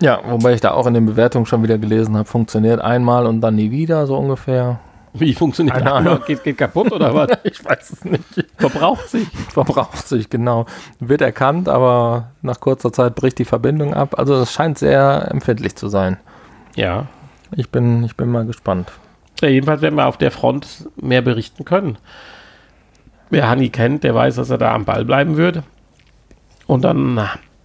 [0.00, 3.40] Ja, wobei ich da auch in den Bewertungen schon wieder gelesen habe, funktioniert einmal und
[3.40, 4.80] dann nie wieder, so ungefähr.
[5.12, 6.18] Wie funktioniert Keine Ahnung.
[6.26, 7.30] Geht, geht kaputt oder was?
[7.44, 8.24] ich weiß es nicht.
[8.56, 9.28] Verbraucht sich.
[9.50, 10.66] Verbraucht sich, genau.
[10.98, 14.18] Wird erkannt, aber nach kurzer Zeit bricht die Verbindung ab.
[14.18, 16.16] Also es scheint sehr empfindlich zu sein.
[16.74, 17.06] Ja,
[17.56, 18.92] ich bin, ich bin mal gespannt.
[19.40, 21.98] Ja, jedenfalls werden wir auf der Front mehr berichten können.
[23.30, 25.62] Wer Hanni kennt, der weiß, dass er da am Ball bleiben wird.
[26.66, 27.18] Und dann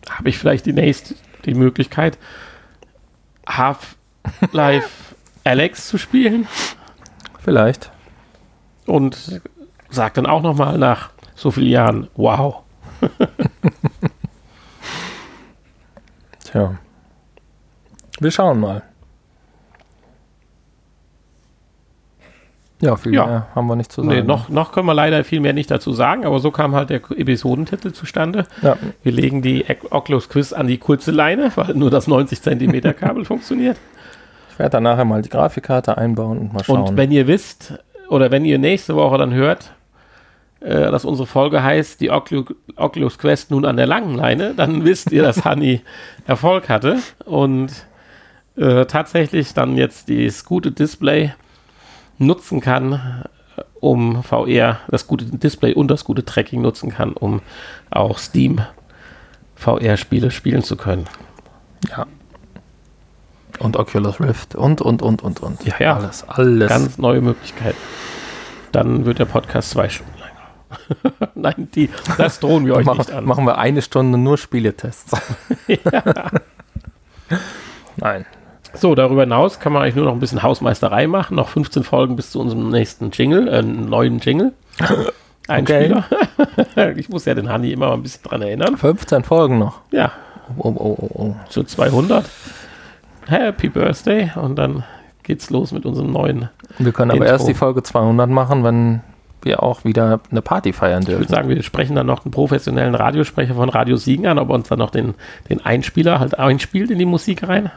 [0.10, 1.16] habe ich vielleicht die nächste
[1.46, 2.18] die Möglichkeit,
[3.48, 6.48] Half-Life Alex zu spielen.
[7.40, 7.92] Vielleicht.
[8.86, 9.42] Und
[9.90, 12.64] sagt dann auch nochmal nach so vielen Jahren, wow.
[16.44, 16.78] Tja.
[18.20, 18.84] Wir schauen mal.
[22.80, 23.26] Ja, viel ja.
[23.26, 24.14] mehr haben wir nicht zu sagen.
[24.14, 26.92] Nee, noch, noch können wir leider viel mehr nicht dazu sagen, aber so kam halt
[26.92, 28.46] der Episodentitel zustande.
[28.62, 28.78] Ja.
[29.02, 33.26] Wir legen die Oculus Quiz an die kurze Leine, weil nur das 90 Zentimeter Kabel
[33.26, 33.78] funktioniert.
[34.52, 36.82] Ich werde dann nachher mal die Grafikkarte einbauen und mal schauen.
[36.82, 37.74] Und wenn ihr wisst,
[38.10, 39.72] oder wenn ihr nächste Woche dann hört,
[40.60, 44.84] äh, dass unsere Folge heißt, die Ocul Oculus Quest nun an der langen Leine, dann
[44.86, 45.82] wisst ihr, dass Honey
[46.26, 47.72] Erfolg hatte und
[48.56, 51.34] äh, tatsächlich dann jetzt das gute Display
[52.18, 53.24] nutzen kann,
[53.80, 57.42] um VR, das gute Display und das gute Tracking nutzen kann, um
[57.90, 58.62] auch Steam
[59.56, 61.06] VR-Spiele spielen zu können.
[61.90, 62.06] Ja.
[63.60, 65.66] Und Oculus Rift und, und, und, und, und.
[65.66, 65.96] Ja, ja.
[65.96, 66.70] Alles, alles.
[66.70, 67.76] Ganz neue Möglichkeit.
[68.72, 71.30] Dann wird der Podcast zwei Stunden lang.
[71.36, 73.26] Nein, die, das drohen wir euch machen, nicht an.
[73.26, 75.12] Machen wir eine Stunde nur Spieletests.
[75.68, 76.32] ja.
[77.96, 78.26] Nein.
[78.80, 81.36] So, darüber hinaus kann man eigentlich nur noch ein bisschen Hausmeisterei machen.
[81.36, 84.54] Noch 15 Folgen bis zu unserem nächsten Jingle, äh, neuen Jingle.
[85.48, 86.06] Einspieler.
[86.96, 88.78] ich muss ja den Hanni immer mal ein bisschen dran erinnern.
[88.78, 89.80] 15 Folgen noch.
[89.92, 90.12] Ja,
[90.58, 91.36] Oh, oh, oh, oh.
[91.50, 92.26] zu 200.
[93.28, 94.32] Happy Birthday.
[94.36, 94.84] Und dann
[95.24, 96.50] geht's los mit unserem neuen.
[96.78, 97.32] Wir können aber Intro.
[97.34, 99.02] erst die Folge 200 machen, wenn
[99.42, 101.34] wir auch wieder eine Party feiern Ich würde dürfen.
[101.34, 104.70] sagen, wir sprechen dann noch einen professionellen Radiosprecher von Radio Siegen an, ob er uns
[104.70, 105.16] dann noch den,
[105.50, 107.70] den Einspieler halt einspielt in die Musik rein.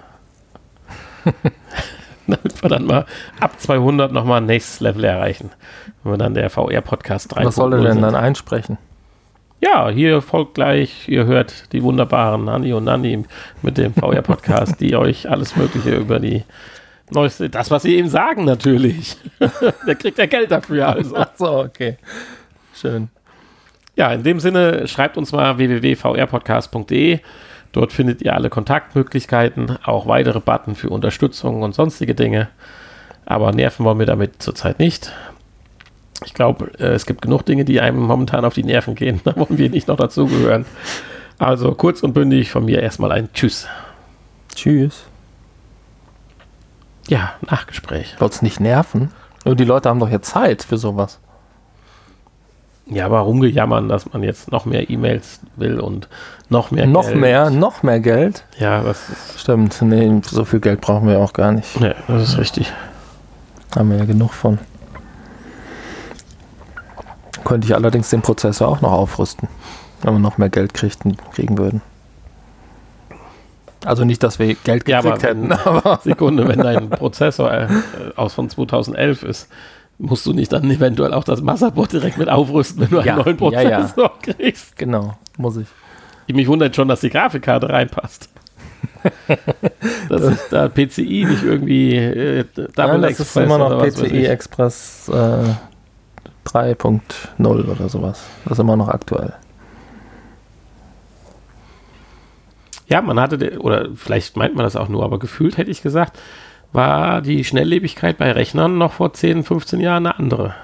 [2.27, 3.07] Damit wir dann mal
[3.41, 5.51] ab 200 nochmal ein nächstes Level erreichen.
[6.03, 7.45] Wenn wir dann der VR-Podcast 3.
[7.45, 8.79] Was soll er denn dann einsprechen?
[9.61, 13.25] Ja, hier folgt gleich, ihr hört die wunderbaren Nanni und Nanni
[13.61, 16.45] mit dem VR-Podcast, die euch alles Mögliche über die
[17.11, 19.19] neueste, das, was sie eben sagen, natürlich.
[19.87, 21.17] Der kriegt ja Geld dafür, also.
[21.17, 21.99] Ach so, okay.
[22.75, 23.09] Schön.
[23.97, 27.19] Ja, in dem Sinne, schreibt uns mal www.vrpodcast.de.
[27.73, 32.49] Dort findet ihr alle Kontaktmöglichkeiten, auch weitere Button für Unterstützung und sonstige Dinge.
[33.27, 35.13] Aber nerven wollen wir damit zurzeit nicht.
[36.25, 39.21] Ich glaube, äh, es gibt genug Dinge, die einem momentan auf die Nerven gehen.
[39.25, 40.67] Da wollen wir nicht noch dazugehören.
[41.39, 43.67] Also kurz und bündig von mir erstmal ein Tschüss.
[44.55, 45.05] Tschüss.
[47.09, 48.17] Ja, Nachgespräch.
[48.19, 49.11] Wollt's nicht nerven?
[49.45, 51.19] Und die Leute haben doch jetzt Zeit für sowas.
[52.91, 56.09] Ja, aber rumgejammern, dass man jetzt noch mehr E-Mails will und
[56.49, 57.17] noch mehr noch Geld.
[57.19, 58.45] mehr, noch mehr Geld.
[58.59, 59.01] Ja, das
[59.37, 61.81] Stimmt, nee, so viel Geld brauchen wir auch gar nicht.
[61.81, 62.73] nee, das ist richtig.
[63.77, 64.59] Haben wir ja genug von.
[67.45, 69.49] Könnte ich allerdings den Prozessor auch noch aufrüsten,
[70.03, 71.81] wenn wir noch mehr Geld kriegten, kriegen würden.
[73.85, 77.69] Also nicht, dass wir Geld Ja, gekriegt aber hätten, aber Sekunde, wenn dein Prozessor äh,
[78.17, 79.49] aus von 2011 ist,
[80.01, 83.37] musst du nicht dann eventuell auch das Motherboard direkt mit aufrüsten, wenn du Ja, einen
[83.39, 83.79] neuen ja, ja.
[83.81, 84.77] Prozessor kriegst.
[84.77, 85.67] genau, muss ich.
[86.27, 88.29] Ich mich wundert schon, dass die Grafikkarte reinpasst.
[90.09, 94.27] dass ist da PCI nicht irgendwie äh, Double Nein, das ist Express immer noch PCI.
[94.27, 95.45] Express äh,
[96.49, 97.01] 3.0
[97.47, 98.23] oder sowas.
[98.45, 99.35] Das ist immer noch aktuell.
[102.89, 105.83] Ja, man hatte, de- oder vielleicht meint man das auch nur, aber gefühlt hätte ich
[105.83, 106.19] gesagt,
[106.73, 110.55] war die Schnelllebigkeit bei Rechnern noch vor 10, 15 Jahren eine andere.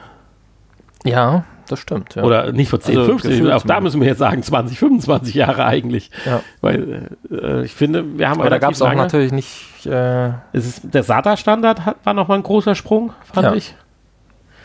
[1.05, 2.15] Ja, das stimmt.
[2.15, 2.23] Ja.
[2.23, 5.35] Oder nicht vor 10, Also 15, gefühlt auch da müssen wir jetzt sagen 20, 25
[5.35, 6.11] Jahre eigentlich.
[6.25, 6.41] ja.
[6.61, 9.85] Weil äh, ich finde, wir haben Aber da gab es auch natürlich nicht.
[9.87, 13.55] Äh, Es ist, der SATA-Standard hat- war nochmal ein großer Sprung, fand Ja.
[13.55, 13.75] ich.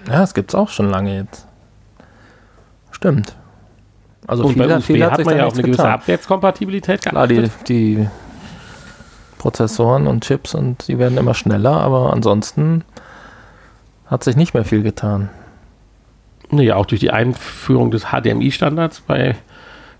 [0.07, 1.47] ja, das gibt es auch schon lange jetzt.
[2.91, 3.35] Stimmt.
[4.27, 5.93] Also Und viel, bei USB viel hat sich man ja auch eine gewisse getan.
[5.93, 8.07] Abwärtskompatibilität Klar, die, die
[9.41, 12.83] Prozessoren und Chips und die werden immer schneller, aber ansonsten
[14.05, 15.31] hat sich nicht mehr viel getan.
[16.51, 19.35] Nee, auch durch die Einführung des HDMI-Standards bei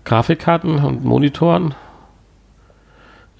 [0.04, 1.74] Grafikkarten und Monitoren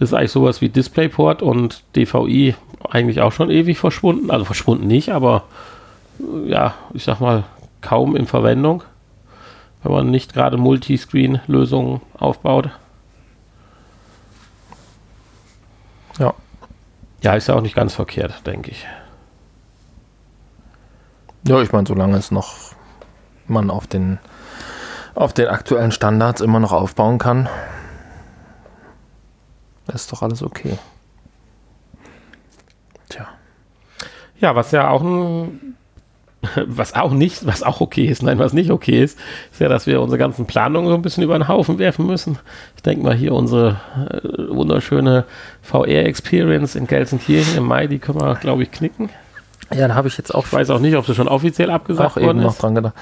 [0.00, 2.56] ist eigentlich sowas wie DisplayPort und DVI
[2.90, 4.32] eigentlich auch schon ewig verschwunden.
[4.32, 5.44] Also verschwunden nicht, aber
[6.18, 7.44] äh, ja, ich sag mal,
[7.80, 8.82] kaum in Verwendung,
[9.84, 12.70] wenn man nicht gerade Multiscreen-Lösungen aufbaut.
[16.18, 16.34] Ja.
[17.22, 18.86] Ja, ist ja auch nicht ganz verkehrt, denke ich.
[21.46, 22.72] Ja, ich meine, solange es noch
[23.46, 24.18] man auf den
[25.14, 27.48] auf den aktuellen Standards immer noch aufbauen kann,
[29.92, 30.78] ist doch alles okay.
[33.08, 33.28] Tja.
[34.38, 35.76] Ja, was ja auch ein,
[36.66, 39.18] was auch nicht, was auch okay ist, nein, was nicht okay ist,
[39.52, 42.38] ist ja, dass wir unsere ganzen Planungen so ein bisschen über den Haufen werfen müssen.
[42.76, 43.80] Ich denke mal hier unsere
[44.10, 45.24] äh, wunderschöne
[45.62, 49.10] VR-Experience in Gelsenkirchen im Mai, die können wir, glaube ich, knicken.
[49.72, 52.12] Ja, da habe ich jetzt auch, Ich weiß auch nicht, ob sie schon offiziell abgesagt
[52.12, 52.62] auch eben worden noch ist.
[52.62, 52.94] dran gedacht.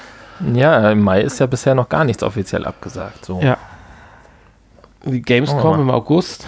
[0.54, 3.24] Ja, im Mai ist ja bisher noch gar nichts offiziell abgesagt.
[3.24, 3.40] So.
[3.42, 3.58] Ja.
[5.04, 6.46] Die Gamescom im August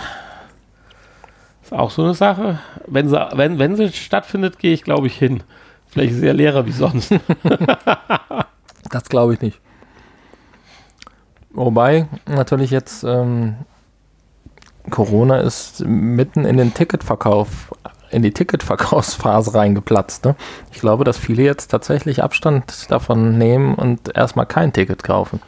[1.62, 2.58] ist auch so eine Sache.
[2.86, 5.42] Wenn sie, wenn, wenn sie stattfindet, gehe ich, glaube ich, hin.
[5.92, 7.14] Vielleicht ist ja leerer wie sonst.
[8.90, 9.58] Das glaube ich nicht.
[11.50, 13.54] Wobei natürlich jetzt ähm,
[14.90, 17.72] Corona ist mitten in den Ticketverkauf,
[18.10, 20.26] in die Ticketverkaufsphase reingeplatzt.
[20.26, 20.36] Ne?
[20.72, 25.40] Ich glaube, dass viele jetzt tatsächlich Abstand davon nehmen und erstmal kein Ticket kaufen.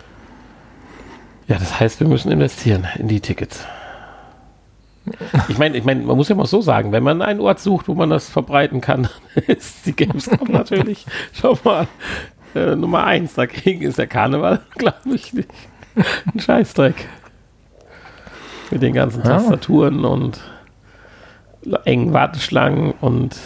[1.46, 3.66] Ja, das heißt, wir müssen investieren in die Tickets.
[5.48, 7.88] Ich meine, ich mein, man muss ja mal so sagen, wenn man einen Ort sucht,
[7.88, 9.08] wo man das verbreiten kann,
[9.46, 11.86] ist die Gamescom natürlich schon mal
[12.54, 13.34] äh, Nummer eins.
[13.34, 15.48] Dagegen ist der Karneval, glaube ich, nicht.
[16.32, 17.06] ein Scheißdreck.
[18.70, 19.28] Mit den ganzen Ja.
[19.36, 20.40] Tastaturen und
[21.84, 23.36] engen Warteschlangen und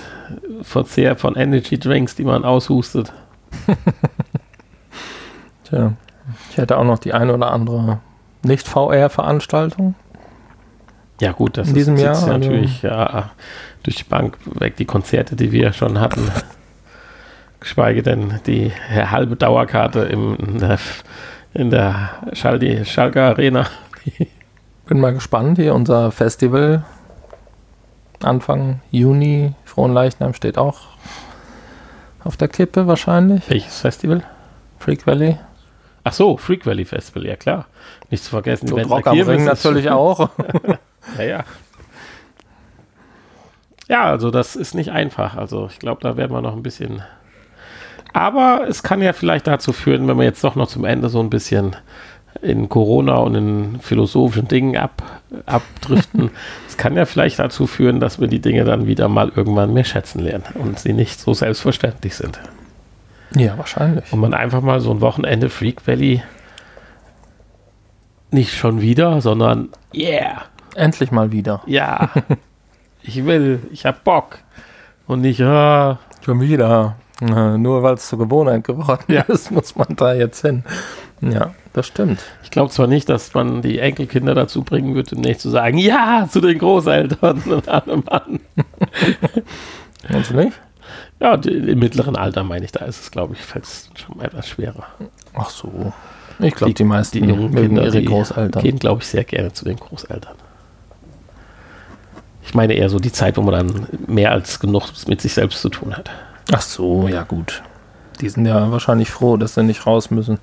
[0.62, 3.12] Verzehr von Energy Drinks, die man aushustet.
[5.64, 5.92] Tja,
[6.50, 8.00] ich hätte auch noch die eine oder andere
[8.44, 9.94] Nicht-VR-Veranstaltung.
[11.20, 13.30] Ja, gut, das In diesem ist Jahr, also- natürlich ja,
[13.82, 16.30] durch die Bank weg, die Konzerte, die wir schon hatten.
[17.60, 20.78] Geschweige denn die halbe Dauerkarte im, in der,
[21.54, 23.66] in der Schalke, Schalke Arena.
[24.86, 25.58] Bin mal gespannt.
[25.58, 26.84] Hier unser Festival
[28.22, 29.54] Anfang Juni.
[29.64, 30.78] Frohenleichnam steht auch
[32.24, 33.42] auf der Kippe wahrscheinlich.
[33.50, 34.22] Welches Festival?
[34.78, 35.36] Freak Valley.
[36.04, 37.66] Ach so, Freak Valley Festival, ja klar.
[38.10, 40.30] Nicht zu vergessen, Wendler Rock am Ring natürlich auch.
[41.16, 41.44] Ja, ja.
[43.88, 45.36] Ja, also das ist nicht einfach.
[45.36, 47.02] Also ich glaube, da werden wir noch ein bisschen.
[48.12, 51.20] Aber es kann ja vielleicht dazu führen, wenn wir jetzt doch noch zum Ende so
[51.20, 51.76] ein bisschen
[52.42, 55.02] in Corona und in philosophischen Dingen ab,
[55.46, 56.30] abdriften.
[56.68, 59.82] Es kann ja vielleicht dazu führen, dass wir die Dinge dann wieder mal irgendwann mehr
[59.82, 62.38] schätzen lernen und sie nicht so selbstverständlich sind.
[63.34, 64.12] ja, wahrscheinlich.
[64.12, 66.22] Und man einfach mal so ein Wochenende Freak Valley
[68.30, 70.42] nicht schon wieder, sondern yeah,
[70.78, 71.62] Endlich mal wieder.
[71.66, 72.10] ja,
[73.02, 74.38] ich will, ich hab Bock.
[75.06, 76.96] Und nicht, ah, Schon wieder.
[77.20, 79.22] Nur weil es zur Gewohnheit geworden Ja.
[79.22, 80.62] ist, muss man da jetzt hin.
[81.20, 82.20] Ja, das stimmt.
[82.44, 86.28] ich glaube zwar nicht, dass man die Enkelkinder dazu bringen wird, demnächst zu sagen, ja,
[86.30, 88.38] zu den Großeltern und allem Mann.
[90.08, 90.52] Meinst du nicht?
[91.20, 93.66] Ja, die, im mittleren Alter meine ich, da ist es, glaube ich, fällt
[93.96, 94.84] schon etwas schwerer.
[95.34, 95.92] Ach so.
[96.38, 98.62] Ich glaube, die, meisten Die jungen Kinder, ihre die Großeltern.
[98.62, 100.36] gehen, glaube ich, sehr gerne zu den Großeltern.
[102.48, 105.60] Ich meine eher so die Zeit, wo man dann mehr als genug mit sich selbst
[105.60, 106.08] zu tun hat.
[106.50, 107.62] Ach so, ja gut.
[108.22, 110.38] Die sind ja wahrscheinlich froh, dass sie nicht raus müssen.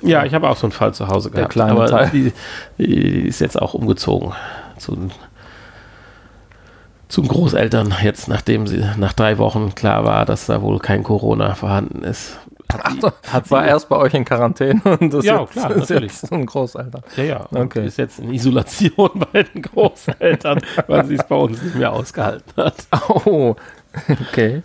[0.00, 1.52] Ja, ich habe auch so einen Fall zu Hause Der gehabt.
[1.52, 2.08] kleine aber Teil.
[2.10, 2.32] Die,
[2.78, 4.32] die ist jetzt auch umgezogen
[4.78, 5.10] zu,
[7.08, 11.54] zum Großeltern, jetzt nachdem sie nach drei Wochen klar war, dass da wohl kein Corona
[11.54, 12.38] vorhanden ist.
[12.82, 15.76] Hat sie, hat War erst bei euch in Quarantäne und das Ja, jetzt, klar, ist
[15.90, 16.12] natürlich.
[16.12, 17.02] jetzt so ein Großeltern.
[17.16, 17.86] ja, ja, und Okay.
[17.86, 22.52] ist jetzt in Isolation bei den Großeltern, weil sie es bei uns nicht mehr ausgehalten
[22.56, 22.86] hat.
[23.08, 23.54] Oh,
[24.08, 24.62] okay.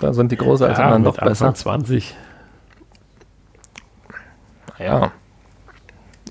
[0.00, 1.46] Da sind die Großeltern dann mit doch besser.
[1.48, 2.14] Anfang 20.
[4.78, 5.10] Ja.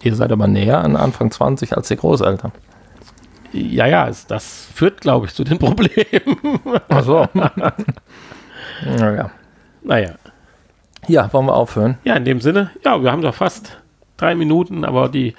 [0.02, 2.52] Ihr seid aber näher an Anfang 20 als die Großeltern.
[3.52, 6.60] Ja, ja, es, das führt, glaube ich, zu den Problemen.
[6.90, 7.28] Ach so.
[8.86, 9.32] naja.
[9.82, 10.12] naja.
[11.08, 11.98] Ja, wollen wir aufhören?
[12.04, 13.78] Ja, in dem Sinne, ja, wir haben doch fast
[14.18, 15.36] drei Minuten, aber die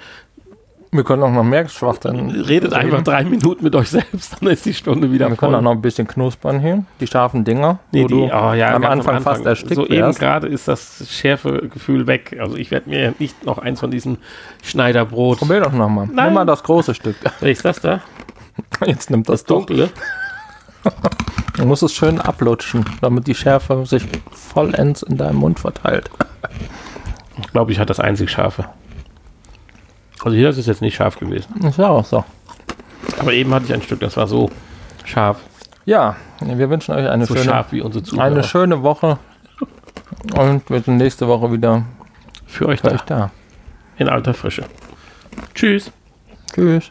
[0.91, 2.31] Wir können auch noch mehr Schwachstellen.
[2.31, 5.59] redet einfach drei Minuten mit euch selbst, dann ist die Stunde wieder Wir können voll.
[5.59, 6.83] auch noch ein bisschen knuspern hier.
[6.99, 7.77] Die scharfen Dinger.
[7.91, 10.67] Nee, wo die, du oh, ja, am ganz Anfang fast erstickt So eben gerade ist
[10.67, 12.35] das schärfe Gefühl weg.
[12.39, 14.17] Also ich werde mir nicht noch eins von diesen
[14.63, 15.37] Schneiderbrot.
[15.39, 16.07] Probier doch nochmal.
[16.11, 16.25] Nein.
[16.25, 17.17] Nimm mal das große Stück.
[17.39, 18.01] Welches ist das da?
[18.85, 19.89] Jetzt nimmt das Das dunkle?
[21.59, 26.09] Du musst es schön ablutschen, damit die Schärfe sich vollends in deinem Mund verteilt.
[27.41, 28.63] Ich glaube, ich hatte das einzig scharfe.
[30.23, 31.53] Also hier ist es jetzt nicht scharf gewesen.
[31.67, 32.23] Ist ja auch so.
[33.19, 34.49] Aber eben hatte ich ein Stück, das war so
[35.03, 35.41] scharf.
[35.85, 37.65] Ja, wir wünschen euch eine So schöne,
[38.19, 39.19] eine schöne Woche.
[40.37, 41.83] Und wir sind nächste Woche wieder
[42.47, 42.93] Für euch für da.
[42.95, 43.31] euch da.
[43.97, 44.63] In alter Frische.
[45.53, 45.91] Tschüss.
[46.53, 46.89] Tschüss.